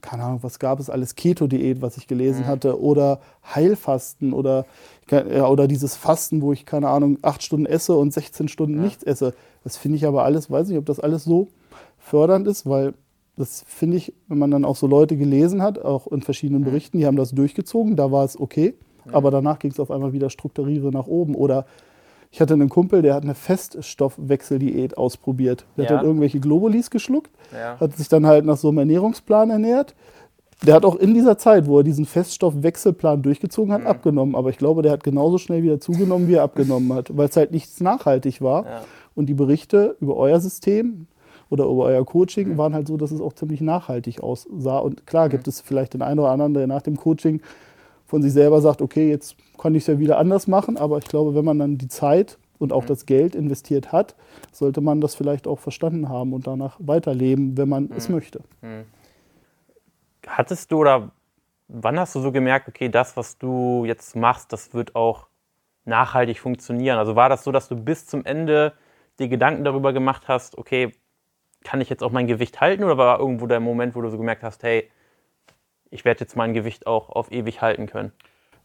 keine 0.00 0.24
Ahnung, 0.24 0.38
was 0.42 0.58
gab 0.58 0.80
es 0.80 0.88
alles, 0.88 1.14
Keto-Diät, 1.16 1.82
was 1.82 1.96
ich 1.98 2.06
gelesen 2.06 2.42
mhm. 2.42 2.46
hatte, 2.46 2.80
oder 2.80 3.20
Heilfasten 3.54 4.32
oder, 4.32 4.64
ja, 5.10 5.46
oder 5.46 5.68
dieses 5.68 5.96
Fasten, 5.96 6.42
wo 6.42 6.52
ich, 6.52 6.64
keine 6.64 6.88
Ahnung, 6.88 7.18
acht 7.22 7.42
Stunden 7.42 7.66
esse 7.66 7.94
und 7.94 8.12
16 8.12 8.48
Stunden 8.48 8.76
ja. 8.76 8.82
nichts 8.82 9.04
esse. 9.04 9.34
Das 9.64 9.76
finde 9.76 9.96
ich 9.96 10.06
aber 10.06 10.24
alles, 10.24 10.50
weiß 10.50 10.68
nicht, 10.68 10.78
ob 10.78 10.86
das 10.86 11.00
alles 11.00 11.24
so 11.24 11.48
fördernd 11.98 12.46
ist, 12.46 12.66
weil 12.66 12.94
das 13.36 13.64
finde 13.66 13.98
ich, 13.98 14.14
wenn 14.28 14.38
man 14.38 14.50
dann 14.50 14.64
auch 14.64 14.76
so 14.76 14.86
Leute 14.86 15.16
gelesen 15.16 15.62
hat, 15.62 15.78
auch 15.78 16.06
in 16.06 16.22
verschiedenen 16.22 16.62
mhm. 16.62 16.66
Berichten, 16.66 16.98
die 16.98 17.06
haben 17.06 17.16
das 17.16 17.32
durchgezogen, 17.32 17.96
da 17.96 18.10
war 18.10 18.24
es 18.24 18.40
okay, 18.40 18.74
aber 19.12 19.30
danach 19.30 19.58
ging 19.58 19.70
es 19.70 19.80
auf 19.80 19.90
einmal 19.90 20.12
wieder 20.12 20.30
strukturiere 20.30 20.90
nach 20.90 21.06
oben. 21.06 21.34
Oder 21.34 21.66
ich 22.30 22.40
hatte 22.40 22.54
einen 22.54 22.68
Kumpel, 22.68 23.02
der 23.02 23.14
hat 23.14 23.22
eine 23.22 23.34
Feststoffwechseldiät 23.34 24.98
ausprobiert. 24.98 25.64
Der 25.76 25.84
ja. 25.84 25.90
hat 25.90 25.98
dann 25.98 26.06
irgendwelche 26.06 26.40
Globulis 26.40 26.90
geschluckt, 26.90 27.30
ja. 27.52 27.78
hat 27.78 27.96
sich 27.96 28.08
dann 28.08 28.26
halt 28.26 28.44
nach 28.44 28.56
so 28.56 28.68
einem 28.68 28.78
Ernährungsplan 28.78 29.50
ernährt. 29.50 29.94
Der 30.66 30.74
hat 30.74 30.86
auch 30.86 30.96
in 30.96 31.12
dieser 31.12 31.36
Zeit, 31.36 31.66
wo 31.66 31.78
er 31.78 31.84
diesen 31.84 32.06
Feststoffwechselplan 32.06 33.22
durchgezogen 33.22 33.72
hat, 33.72 33.82
mhm. 33.82 33.86
abgenommen. 33.86 34.34
Aber 34.34 34.50
ich 34.50 34.58
glaube, 34.58 34.82
der 34.82 34.92
hat 34.92 35.04
genauso 35.04 35.38
schnell 35.38 35.62
wieder 35.62 35.80
zugenommen, 35.80 36.28
wie 36.28 36.34
er 36.34 36.42
abgenommen 36.42 36.92
hat, 36.94 37.14
weil 37.16 37.28
es 37.28 37.36
halt 37.36 37.52
nichts 37.52 37.80
nachhaltig 37.80 38.40
war. 38.40 38.64
Ja. 38.64 38.84
Und 39.14 39.26
die 39.26 39.34
Berichte 39.34 39.96
über 40.00 40.16
euer 40.16 40.40
System, 40.40 41.06
oder 41.48 41.64
über 41.64 41.84
euer 41.84 42.04
Coaching 42.04 42.50
mhm. 42.50 42.58
waren 42.58 42.74
halt 42.74 42.88
so, 42.88 42.96
dass 42.96 43.10
es 43.10 43.20
auch 43.20 43.32
ziemlich 43.32 43.60
nachhaltig 43.60 44.20
aussah. 44.20 44.78
Und 44.78 45.06
klar 45.06 45.28
gibt 45.28 45.46
es 45.48 45.60
vielleicht 45.60 45.94
den 45.94 46.02
einen 46.02 46.18
oder 46.18 46.30
anderen, 46.30 46.54
der 46.54 46.66
nach 46.66 46.82
dem 46.82 46.96
Coaching 46.96 47.40
von 48.04 48.22
sich 48.22 48.32
selber 48.32 48.60
sagt, 48.60 48.82
okay, 48.82 49.08
jetzt 49.08 49.36
kann 49.58 49.74
ich 49.74 49.82
es 49.82 49.86
ja 49.86 49.98
wieder 49.98 50.18
anders 50.18 50.46
machen. 50.46 50.76
Aber 50.76 50.98
ich 50.98 51.04
glaube, 51.04 51.34
wenn 51.34 51.44
man 51.44 51.58
dann 51.58 51.78
die 51.78 51.88
Zeit 51.88 52.38
und 52.58 52.72
auch 52.72 52.82
mhm. 52.82 52.88
das 52.88 53.06
Geld 53.06 53.34
investiert 53.34 53.92
hat, 53.92 54.14
sollte 54.52 54.80
man 54.80 55.00
das 55.00 55.14
vielleicht 55.14 55.46
auch 55.46 55.58
verstanden 55.58 56.08
haben 56.08 56.32
und 56.32 56.46
danach 56.46 56.76
weiterleben, 56.78 57.56
wenn 57.56 57.68
man 57.68 57.84
mhm. 57.84 57.96
es 57.96 58.08
möchte. 58.08 58.40
Mhm. 58.62 58.84
Hattest 60.26 60.72
du 60.72 60.78
oder 60.78 61.12
wann 61.68 61.98
hast 61.98 62.14
du 62.14 62.20
so 62.20 62.32
gemerkt, 62.32 62.68
okay, 62.68 62.88
das, 62.88 63.16
was 63.16 63.38
du 63.38 63.84
jetzt 63.84 64.16
machst, 64.16 64.52
das 64.52 64.74
wird 64.74 64.94
auch 64.94 65.26
nachhaltig 65.84 66.40
funktionieren? 66.40 66.98
Also 66.98 67.16
war 67.16 67.28
das 67.28 67.44
so, 67.44 67.52
dass 67.52 67.68
du 67.68 67.76
bis 67.76 68.06
zum 68.06 68.24
Ende 68.24 68.72
dir 69.18 69.28
Gedanken 69.28 69.64
darüber 69.64 69.92
gemacht 69.92 70.28
hast, 70.28 70.58
okay, 70.58 70.92
kann 71.66 71.80
ich 71.80 71.90
jetzt 71.90 72.04
auch 72.04 72.12
mein 72.12 72.28
Gewicht 72.28 72.60
halten 72.60 72.84
oder 72.84 72.96
war 72.96 73.18
irgendwo 73.18 73.46
der 73.48 73.58
Moment, 73.58 73.96
wo 73.96 74.00
du 74.00 74.08
so 74.08 74.16
gemerkt 74.16 74.44
hast, 74.44 74.62
hey, 74.62 74.88
ich 75.90 76.04
werde 76.04 76.20
jetzt 76.20 76.36
mein 76.36 76.54
Gewicht 76.54 76.86
auch 76.86 77.10
auf 77.10 77.32
ewig 77.32 77.60
halten 77.60 77.86
können? 77.86 78.12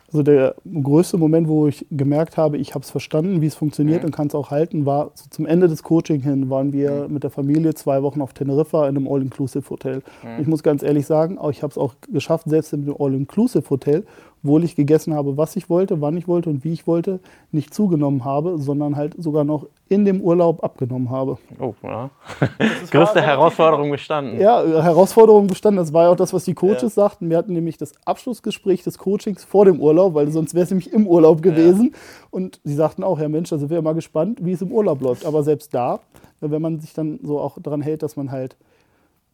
Also 0.08 0.24
der 0.24 0.56
größte 0.72 1.18
Moment, 1.18 1.48
wo 1.48 1.68
ich 1.68 1.86
gemerkt 1.90 2.38
habe, 2.38 2.58
ich 2.58 2.76
habe 2.76 2.84
es 2.84 2.92
verstanden, 2.92 3.42
wie 3.42 3.48
es 3.48 3.56
funktioniert 3.56 4.02
mhm. 4.02 4.08
und 4.08 4.12
kann 4.16 4.28
es 4.28 4.36
auch 4.36 4.52
halten, 4.52 4.86
war 4.86 5.12
so 5.16 5.30
zum 5.30 5.48
Ende 5.48 5.68
des 5.68 5.84
Coaching 5.84 6.22
hin, 6.22 6.50
waren 6.50 6.74
wir 6.74 7.08
mhm. 7.08 7.14
mit 7.14 7.24
der 7.24 7.32
Familie 7.32 7.74
zwei 7.74 8.04
Wochen 8.04 8.22
auf 8.22 8.34
Teneriffa 8.34 8.88
in 8.88 8.98
einem 8.98 9.08
All-Inclusive-Hotel. 9.08 10.04
Mhm. 10.22 10.42
Ich 10.42 10.48
muss 10.48 10.62
ganz 10.62 10.84
ehrlich 10.84 11.08
sagen, 11.08 11.40
ich 11.50 11.64
habe 11.64 11.72
es 11.72 11.78
auch 11.78 11.96
geschafft, 12.12 12.50
selbst 12.50 12.74
in 12.74 12.84
einem 12.84 12.96
All-Inclusive-Hotel 13.00 14.06
obwohl 14.44 14.64
ich 14.64 14.76
gegessen 14.76 15.14
habe, 15.14 15.38
was 15.38 15.56
ich 15.56 15.70
wollte, 15.70 16.02
wann 16.02 16.18
ich 16.18 16.28
wollte 16.28 16.50
und 16.50 16.64
wie 16.64 16.74
ich 16.74 16.88
wollte, 16.88 17.20
nicht 17.52 17.74
zugenommen 17.74 18.26
habe, 18.26 18.58
sondern 18.58 18.96
halt 18.96 19.16
sogar 19.22 19.44
noch 19.44 19.68
in 19.88 20.06
dem 20.06 20.22
Urlaub 20.22 20.64
abgenommen 20.64 21.10
habe. 21.10 21.38
Oh, 21.60 21.74
ja. 21.84 22.10
Größte 22.92 23.22
Herausforderung 23.22 23.92
bestanden. 23.92 24.40
Ja, 24.40 24.64
Herausforderung 24.64 25.48
bestanden. 25.48 25.78
Das 25.78 25.94
war 25.94 26.06
ja 26.06 26.10
auch 26.10 26.16
das, 26.16 26.34
was 26.34 26.46
die 26.46 26.54
Coaches 26.54 26.82
ja. 26.82 26.90
sagten. 26.90 27.30
Wir 27.30 27.38
hatten 27.38 27.54
nämlich 27.54 27.78
das 27.78 27.94
Abschlussgespräch 28.06 28.84
des 28.84 28.98
Coachings 28.98 29.44
vor 29.44 29.66
dem 29.66 29.80
Urlaub, 29.80 30.14
weil 30.14 30.32
sonst 30.32 30.54
wäre 30.54 30.64
es 30.64 30.72
nämlich 30.72 30.92
im 30.92 31.08
Urlaub 31.08 31.42
gewesen. 31.42 31.92
Ja. 31.92 32.00
Und 32.32 32.62
sie 32.64 32.76
sagten 32.76 33.04
auch, 33.04 33.20
Herr 33.20 33.30
Mensch, 33.30 33.50
da 33.50 33.58
sind 33.58 33.70
wir 33.70 33.82
mal 33.82 33.94
gespannt, 33.94 34.40
wie 34.42 34.54
es 34.54 34.62
im 34.62 34.72
Urlaub 34.72 35.02
läuft. 35.02 35.26
Aber 35.26 35.44
selbst 35.44 35.74
da, 35.74 36.00
wenn 36.40 36.62
man 36.62 36.80
sich 36.80 36.94
dann 36.94 37.20
so 37.22 37.40
auch 37.40 37.58
daran 37.62 37.82
hält, 37.82 38.02
dass 38.02 38.16
man 38.16 38.32
halt 38.32 38.56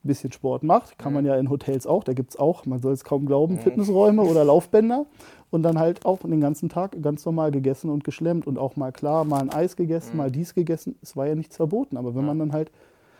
ein 0.07 0.13
bisschen 0.13 0.31
Sport 0.31 0.63
macht. 0.63 0.97
Kann 0.97 1.13
man 1.13 1.25
ja 1.25 1.35
in 1.35 1.49
Hotels 1.49 1.85
auch, 1.85 2.03
da 2.03 2.13
gibt 2.13 2.31
es 2.31 2.39
auch, 2.39 2.65
man 2.65 2.79
soll 2.79 2.93
es 2.93 3.03
kaum 3.03 3.25
glauben. 3.25 3.57
Fitnessräume 3.59 4.23
oder 4.23 4.43
Laufbänder. 4.45 5.05
Und 5.49 5.63
dann 5.63 5.79
halt 5.79 6.05
auch 6.05 6.19
den 6.19 6.41
ganzen 6.41 6.69
Tag 6.69 7.01
ganz 7.01 7.25
normal 7.25 7.51
gegessen 7.51 7.89
und 7.89 8.03
geschlemmt 8.03 8.47
und 8.47 8.57
auch 8.57 8.75
mal 8.75 8.91
klar, 8.91 9.23
mal 9.23 9.41
ein 9.41 9.49
Eis 9.49 9.75
gegessen, 9.75 10.17
mal 10.17 10.31
dies 10.31 10.53
gegessen. 10.53 10.97
Es 11.01 11.15
war 11.15 11.27
ja 11.27 11.35
nichts 11.35 11.55
verboten. 11.57 11.97
Aber 11.97 12.15
wenn 12.15 12.25
man 12.25 12.39
dann 12.39 12.53
halt 12.53 12.71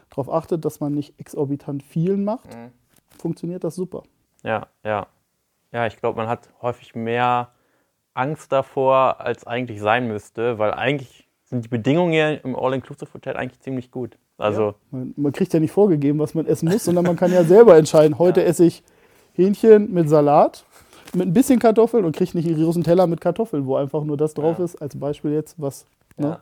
darauf 0.10 0.30
achtet, 0.30 0.66
dass 0.66 0.80
man 0.80 0.94
nicht 0.94 1.20
exorbitant 1.20 1.84
vielen 1.84 2.24
macht, 2.24 2.58
funktioniert 3.18 3.64
das 3.64 3.76
super. 3.76 4.04
Ja, 4.44 4.68
ja. 4.84 5.08
Ja, 5.72 5.86
ich 5.86 5.98
glaube, 5.98 6.18
man 6.18 6.28
hat 6.30 6.50
häufig 6.62 6.96
mehr 6.96 7.50
Angst 8.14 8.52
davor, 8.52 9.20
als 9.20 9.46
eigentlich 9.46 9.80
sein 9.80 10.08
müsste, 10.08 10.58
weil 10.58 10.74
eigentlich 10.74 11.27
sind 11.50 11.64
die 11.64 11.70
Bedingungen 11.70 12.12
hier 12.12 12.44
im 12.44 12.56
All-Inclusive-Hotel 12.56 13.38
eigentlich 13.38 13.60
ziemlich 13.62 13.90
gut. 13.90 14.18
Also 14.38 14.62
ja, 14.62 14.76
man, 14.92 15.14
man, 15.16 15.32
kriegt 15.32 15.54
ja 15.54 15.60
nicht 15.60 15.72
vorgegeben, 15.72 16.20
was 16.20 16.34
man 16.34 16.46
essen 16.46 16.70
muss, 16.70 16.84
sondern 16.84 17.06
man 17.06 17.16
kann 17.16 17.32
ja 17.32 17.44
selber 17.44 17.78
entscheiden. 17.78 18.20
Heute 18.20 18.42
ja. 18.42 18.48
esse 18.48 18.66
ich 18.66 18.84
Hähnchen 19.34 19.94
mit 19.94 20.10
Salat, 20.10 20.66
mit 21.14 21.28
ein 21.28 21.34
bisschen 21.34 21.60
Kartoffeln 21.60 22.06
und 22.06 22.16
kriege 22.16 22.38
nicht 22.38 22.48
einen 22.48 22.62
großen 22.62 22.84
Teller 22.84 23.08
mit 23.08 23.22
Kartoffeln, 23.22 23.66
wo 23.66 23.78
einfach 23.78 24.04
nur 24.04 24.18
das 24.18 24.34
drauf 24.34 24.60
ja. 24.60 24.66
ist. 24.66 24.82
Als 24.82 25.00
Beispiel 25.00 25.32
jetzt, 25.32 25.56
was. 25.58 25.86
Ne? 26.18 26.40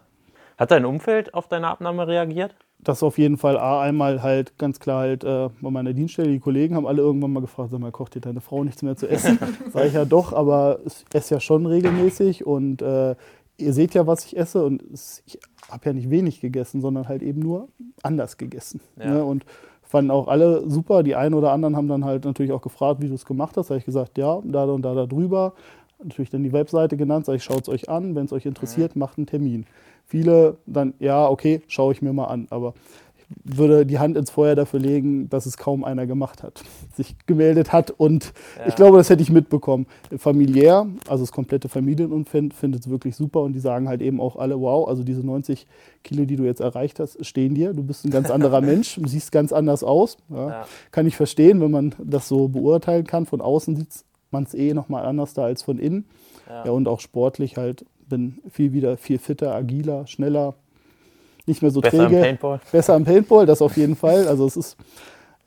Hat 0.58 0.72
dein 0.72 0.86
Umfeld 0.86 1.34
auf 1.34 1.48
deine 1.48 1.68
Abnahme 1.68 2.08
reagiert? 2.08 2.56
Das 2.80 3.04
auf 3.04 3.18
jeden 3.18 3.38
Fall 3.38 3.58
A, 3.58 3.82
einmal 3.82 4.22
halt 4.22 4.58
ganz 4.58 4.80
klar 4.80 5.02
halt 5.02 5.24
äh, 5.24 5.50
bei 5.62 5.70
meiner 5.70 5.94
Dienststelle, 5.94 6.30
die 6.30 6.39
Kollegen 6.39 6.76
haben 6.76 6.86
alle 6.86 7.02
irgendwann 7.02 7.34
mal 7.34 7.39
gefragt, 7.39 7.72
sag 7.72 7.80
mal, 7.80 7.91
kocht 7.91 8.15
dir 8.15 8.22
deine 8.22 8.41
Frau 8.41 8.63
nichts 8.63 8.84
mehr 8.84 8.96
zu 8.96 9.10
essen? 9.10 9.39
Sag 9.74 9.86
ich 9.86 9.94
ja 9.94 10.06
doch, 10.06 10.34
aber 10.34 10.80
ich 10.86 11.04
esse 11.13 11.36
ja 11.36 11.39
schon 11.39 11.65
regelmäßig 11.65 12.46
und 12.46 12.82
äh, 12.82 13.15
ihr 13.58 13.74
seht 13.74 13.94
ja, 13.94 14.08
was 14.08 14.26
ich 14.26 14.38
esse 14.38 14.63
und 14.63 14.84
ich 15.26 15.39
habe 15.70 15.86
ja 15.86 15.94
nicht 15.94 16.10
wenig 16.10 16.41
gegessen, 16.41 16.82
sondern 16.82 17.08
halt 17.08 17.22
eben 17.24 17.41
nur 17.41 17.70
anders 18.04 18.38
gegessen. 18.38 18.82
Ja. 18.98 19.15
Ne? 19.15 19.24
Und 19.24 19.46
fanden 19.82 20.12
auch 20.12 20.28
alle 20.28 20.70
super. 20.70 21.04
Die 21.04 21.15
einen 21.15 21.34
oder 21.34 21.52
anderen 21.52 21.76
haben 21.76 21.88
dann 21.88 22.06
halt 22.06 22.26
natürlich 22.26 22.52
auch 22.52 22.62
gefragt, 22.62 23.02
wie 23.02 23.08
du 23.08 23.13
es 23.13 23.26
gemacht 23.26 23.56
hast. 23.58 23.68
Da 23.68 23.74
habe 23.74 23.80
ich 23.80 23.86
gesagt, 23.86 24.18
ja, 24.18 24.41
da 24.44 24.65
und 24.65 24.82
da, 24.82 24.94
da 24.94 25.06
drüber. 25.06 25.54
Natürlich 26.04 26.30
dann 26.30 26.44
die 26.44 26.52
Webseite 26.52 26.98
genannt, 26.98 27.26
sage 27.26 27.38
ich, 27.38 27.44
schaut 27.44 27.62
es 27.62 27.70
euch 27.70 27.89
an. 27.89 28.15
Wenn 28.15 28.26
es 28.26 28.34
euch 28.34 28.46
interessiert, 28.46 28.96
mhm. 28.96 29.00
macht 29.00 29.18
einen 29.18 29.28
Termin. 29.28 29.65
Viele 30.06 30.58
dann, 30.65 30.94
ja, 31.00 31.28
okay, 31.28 31.62
schaue 31.68 31.94
ich 31.94 32.02
mir 32.02 32.13
mal 32.13 32.26
an. 32.26 32.48
Aber 32.50 32.74
würde 33.43 33.85
die 33.85 33.99
Hand 33.99 34.17
ins 34.17 34.29
Feuer 34.29 34.55
dafür 34.55 34.79
legen, 34.79 35.29
dass 35.29 35.45
es 35.45 35.57
kaum 35.57 35.83
einer 35.83 36.05
gemacht 36.05 36.43
hat, 36.43 36.63
sich 36.95 37.15
gemeldet 37.25 37.73
hat. 37.73 37.91
Und 37.91 38.33
ja. 38.57 38.67
ich 38.67 38.75
glaube, 38.75 38.97
das 38.97 39.09
hätte 39.09 39.23
ich 39.23 39.31
mitbekommen. 39.31 39.88
Familiär, 40.17 40.88
also 41.07 41.23
das 41.23 41.31
komplette 41.31 41.69
Familienumfeld 41.69 42.53
findet 42.53 42.81
es 42.81 42.89
wirklich 42.89 43.15
super 43.15 43.41
und 43.41 43.53
die 43.53 43.59
sagen 43.59 43.88
halt 43.88 44.01
eben 44.01 44.21
auch 44.21 44.35
alle, 44.35 44.59
wow, 44.59 44.88
also 44.88 45.03
diese 45.03 45.25
90 45.25 45.67
Kilo, 46.03 46.25
die 46.25 46.35
du 46.35 46.43
jetzt 46.43 46.61
erreicht 46.61 46.99
hast, 46.99 47.25
stehen 47.25 47.55
dir. 47.55 47.73
Du 47.73 47.83
bist 47.83 48.05
ein 48.05 48.11
ganz 48.11 48.29
anderer 48.29 48.61
Mensch, 48.61 48.99
siehst 49.05 49.31
ganz 49.31 49.51
anders 49.51 49.83
aus. 49.83 50.17
Ja. 50.29 50.49
Ja. 50.49 50.65
Kann 50.91 51.07
ich 51.07 51.15
verstehen, 51.15 51.61
wenn 51.61 51.71
man 51.71 51.95
das 51.97 52.27
so 52.27 52.47
beurteilen 52.47 53.05
kann. 53.05 53.25
Von 53.25 53.41
außen 53.41 53.75
sieht 53.75 53.89
man 54.31 54.43
es 54.43 54.53
eh 54.53 54.73
nochmal 54.73 55.05
anders 55.05 55.33
da 55.33 55.45
als 55.45 55.63
von 55.63 55.79
innen. 55.79 56.05
Ja. 56.47 56.69
und 56.71 56.88
auch 56.88 56.99
sportlich 56.99 57.57
halt 57.57 57.85
bin 58.07 58.38
viel 58.51 58.71
wieder 58.71 58.97
viel 58.97 59.17
fitter, 59.17 59.55
agiler, 59.55 60.05
schneller 60.07 60.53
nicht 61.45 61.62
mehr 61.62 61.71
so 61.71 61.81
besser 61.81 62.08
träge. 62.08 62.10
Besser 62.10 62.17
am 62.17 62.23
Paintball. 62.23 62.62
Besser 62.71 62.93
am 62.95 63.03
Paintball, 63.03 63.45
das 63.45 63.62
auf 63.62 63.77
jeden 63.77 63.95
Fall. 63.95 64.27
Also 64.27 64.45
es 64.45 64.58
ist, 64.58 64.77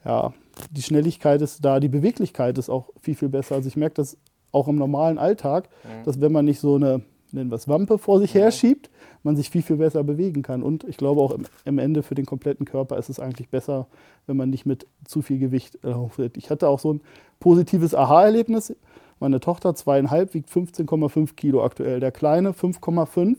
ja, 0.04 0.32
die 0.70 0.82
Schnelligkeit 0.82 1.42
ist 1.42 1.64
da, 1.64 1.80
die 1.80 1.88
Beweglichkeit 1.88 2.58
ist 2.58 2.68
auch 2.68 2.90
viel, 3.00 3.14
viel 3.14 3.28
besser. 3.28 3.56
Also 3.56 3.68
ich 3.68 3.76
merke 3.76 3.94
das 3.94 4.16
auch 4.52 4.68
im 4.68 4.76
normalen 4.76 5.18
Alltag, 5.18 5.68
mhm. 5.84 6.04
dass 6.04 6.20
wenn 6.20 6.32
man 6.32 6.44
nicht 6.44 6.61
so 6.61 6.76
eine, 6.76 7.02
nennen 7.32 7.50
wir 7.50 7.56
es 7.56 7.68
Wampe, 7.68 7.98
vor 7.98 8.20
sich 8.20 8.34
mhm. 8.34 8.38
her 8.38 8.50
schiebt, 8.50 8.90
man 9.22 9.37
sich 9.37 9.50
viel, 9.50 9.62
viel 9.62 9.76
besser 9.76 10.04
bewegen 10.04 10.42
kann. 10.42 10.62
Und 10.62 10.84
ich 10.84 10.96
glaube 10.96 11.20
auch 11.20 11.32
im, 11.32 11.44
im, 11.64 11.78
Ende 11.78 12.02
für 12.02 12.14
den 12.14 12.26
kompletten 12.26 12.66
Körper 12.66 12.98
ist 12.98 13.08
es 13.08 13.20
eigentlich 13.20 13.48
besser, 13.48 13.87
wenn 14.26 14.37
man 14.37 14.50
nicht 14.50 14.66
mit 14.66 14.87
zu 15.04 15.22
viel 15.22 15.38
Gewicht 15.38 15.78
äh, 15.84 16.30
Ich 16.37 16.50
hatte 16.50 16.68
auch 16.68 16.78
so 16.78 16.94
ein 16.94 17.00
positives 17.40 17.94
Aha-Erlebnis. 17.94 18.74
Meine 19.20 19.40
Tochter 19.40 19.74
zweieinhalb 19.74 20.35
wiegt 20.35 20.48
15,5 20.50 21.35
Kilo 21.35 21.64
aktuell. 21.64 22.00
Der 22.00 22.12
Kleine 22.12 22.52
5,5. 22.52 23.14
Wenn 23.16 23.37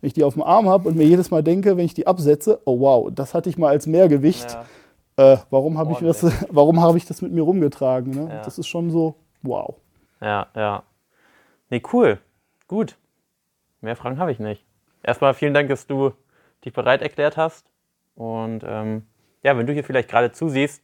ich 0.00 0.12
die 0.12 0.24
auf 0.24 0.34
dem 0.34 0.42
Arm 0.42 0.68
habe 0.68 0.88
und 0.88 0.96
mir 0.96 1.06
jedes 1.06 1.30
Mal 1.30 1.42
denke, 1.42 1.76
wenn 1.76 1.84
ich 1.84 1.94
die 1.94 2.06
absetze, 2.06 2.60
oh 2.64 2.80
wow, 2.80 3.08
das 3.12 3.34
hatte 3.34 3.48
ich 3.48 3.58
mal 3.58 3.68
als 3.68 3.86
Mehrgewicht. 3.86 4.52
Ja. 5.18 5.34
Äh, 5.34 5.38
warum 5.50 5.78
habe 5.78 5.92
ich, 5.92 5.98
das, 5.98 6.22
hab 6.54 6.96
ich 6.96 7.06
das 7.06 7.22
mit 7.22 7.32
mir 7.32 7.42
rumgetragen? 7.42 8.12
Ne? 8.12 8.28
Ja. 8.34 8.42
Das 8.42 8.58
ist 8.58 8.66
schon 8.66 8.90
so, 8.90 9.16
wow. 9.42 9.76
Ja, 10.20 10.48
ja. 10.54 10.82
Nee, 11.70 11.82
cool. 11.92 12.18
Gut. 12.68 12.96
Mehr 13.80 13.96
Fragen 13.96 14.18
habe 14.18 14.32
ich 14.32 14.38
nicht. 14.38 14.64
Erstmal 15.02 15.34
vielen 15.34 15.54
Dank, 15.54 15.68
dass 15.68 15.86
du 15.86 16.12
dich 16.64 16.72
bereit 16.72 17.02
erklärt 17.02 17.36
hast. 17.36 17.66
Und 18.14 18.62
ähm, 18.64 19.06
ja, 19.42 19.56
wenn 19.56 19.66
du 19.66 19.72
hier 19.72 19.84
vielleicht 19.84 20.08
gerade 20.08 20.32
zusiehst, 20.32 20.82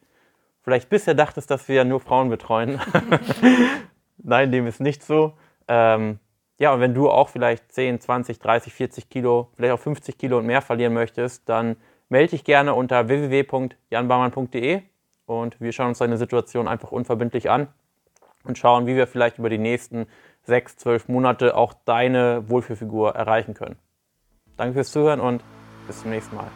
vielleicht 0.63 0.89
bisher 0.89 1.15
dachtest, 1.15 1.51
dass 1.51 1.69
wir 1.69 1.85
nur 1.85 2.01
Frauen 2.01 2.31
betreuen, 2.31 2.81
Nein, 4.19 4.53
dem 4.53 4.67
ist 4.67 4.81
nicht 4.81 5.03
so. 5.03 5.35
Ähm, 5.69 6.19
ja, 6.59 6.75
und 6.75 6.81
wenn 6.81 6.95
du 6.95 7.09
auch 7.09 7.29
vielleicht 7.29 7.71
10, 7.73 8.01
20, 8.01 8.39
30, 8.39 8.73
40 8.73 9.11
Kilo, 9.11 9.49
vielleicht 9.55 9.75
auch 9.75 9.81
50 9.81 10.19
Kilo 10.19 10.39
und 10.39 10.47
mehr 10.47 10.61
verlieren 10.61 10.93
möchtest, 10.93 11.49
dann 11.49 11.77
melde 12.09 12.31
dich 12.31 12.45
gerne 12.45 12.75
unter 12.75 13.09
www.janbarmann.de 13.09 14.83
und 15.27 15.61
wir 15.61 15.73
schauen 15.73 15.89
uns 15.89 15.99
deine 15.99 16.17
Situation 16.17 16.67
einfach 16.67 16.91
unverbindlich 16.91 17.51
an 17.51 17.69
und 18.45 18.59
schauen, 18.59 18.87
wie 18.87 18.97
wir 18.97 19.07
vielleicht 19.07 19.39
über 19.39 19.51
die 19.51 19.59
nächsten 19.59 20.07
6, 20.45 20.79
12 20.79 21.09
Monate 21.09 21.57
auch 21.57 21.75
deine 21.85 22.49
Wohlfühlfigur 22.49 23.15
erreichen 23.15 23.55
können. 23.55 23.77
Danke 24.57 24.75
fürs 24.75 24.91
Zuhören 24.91 25.21
und 25.21 25.45
bis 25.87 26.01
zum 26.01 26.11
nächsten 26.11 26.35
Mal. 26.35 26.51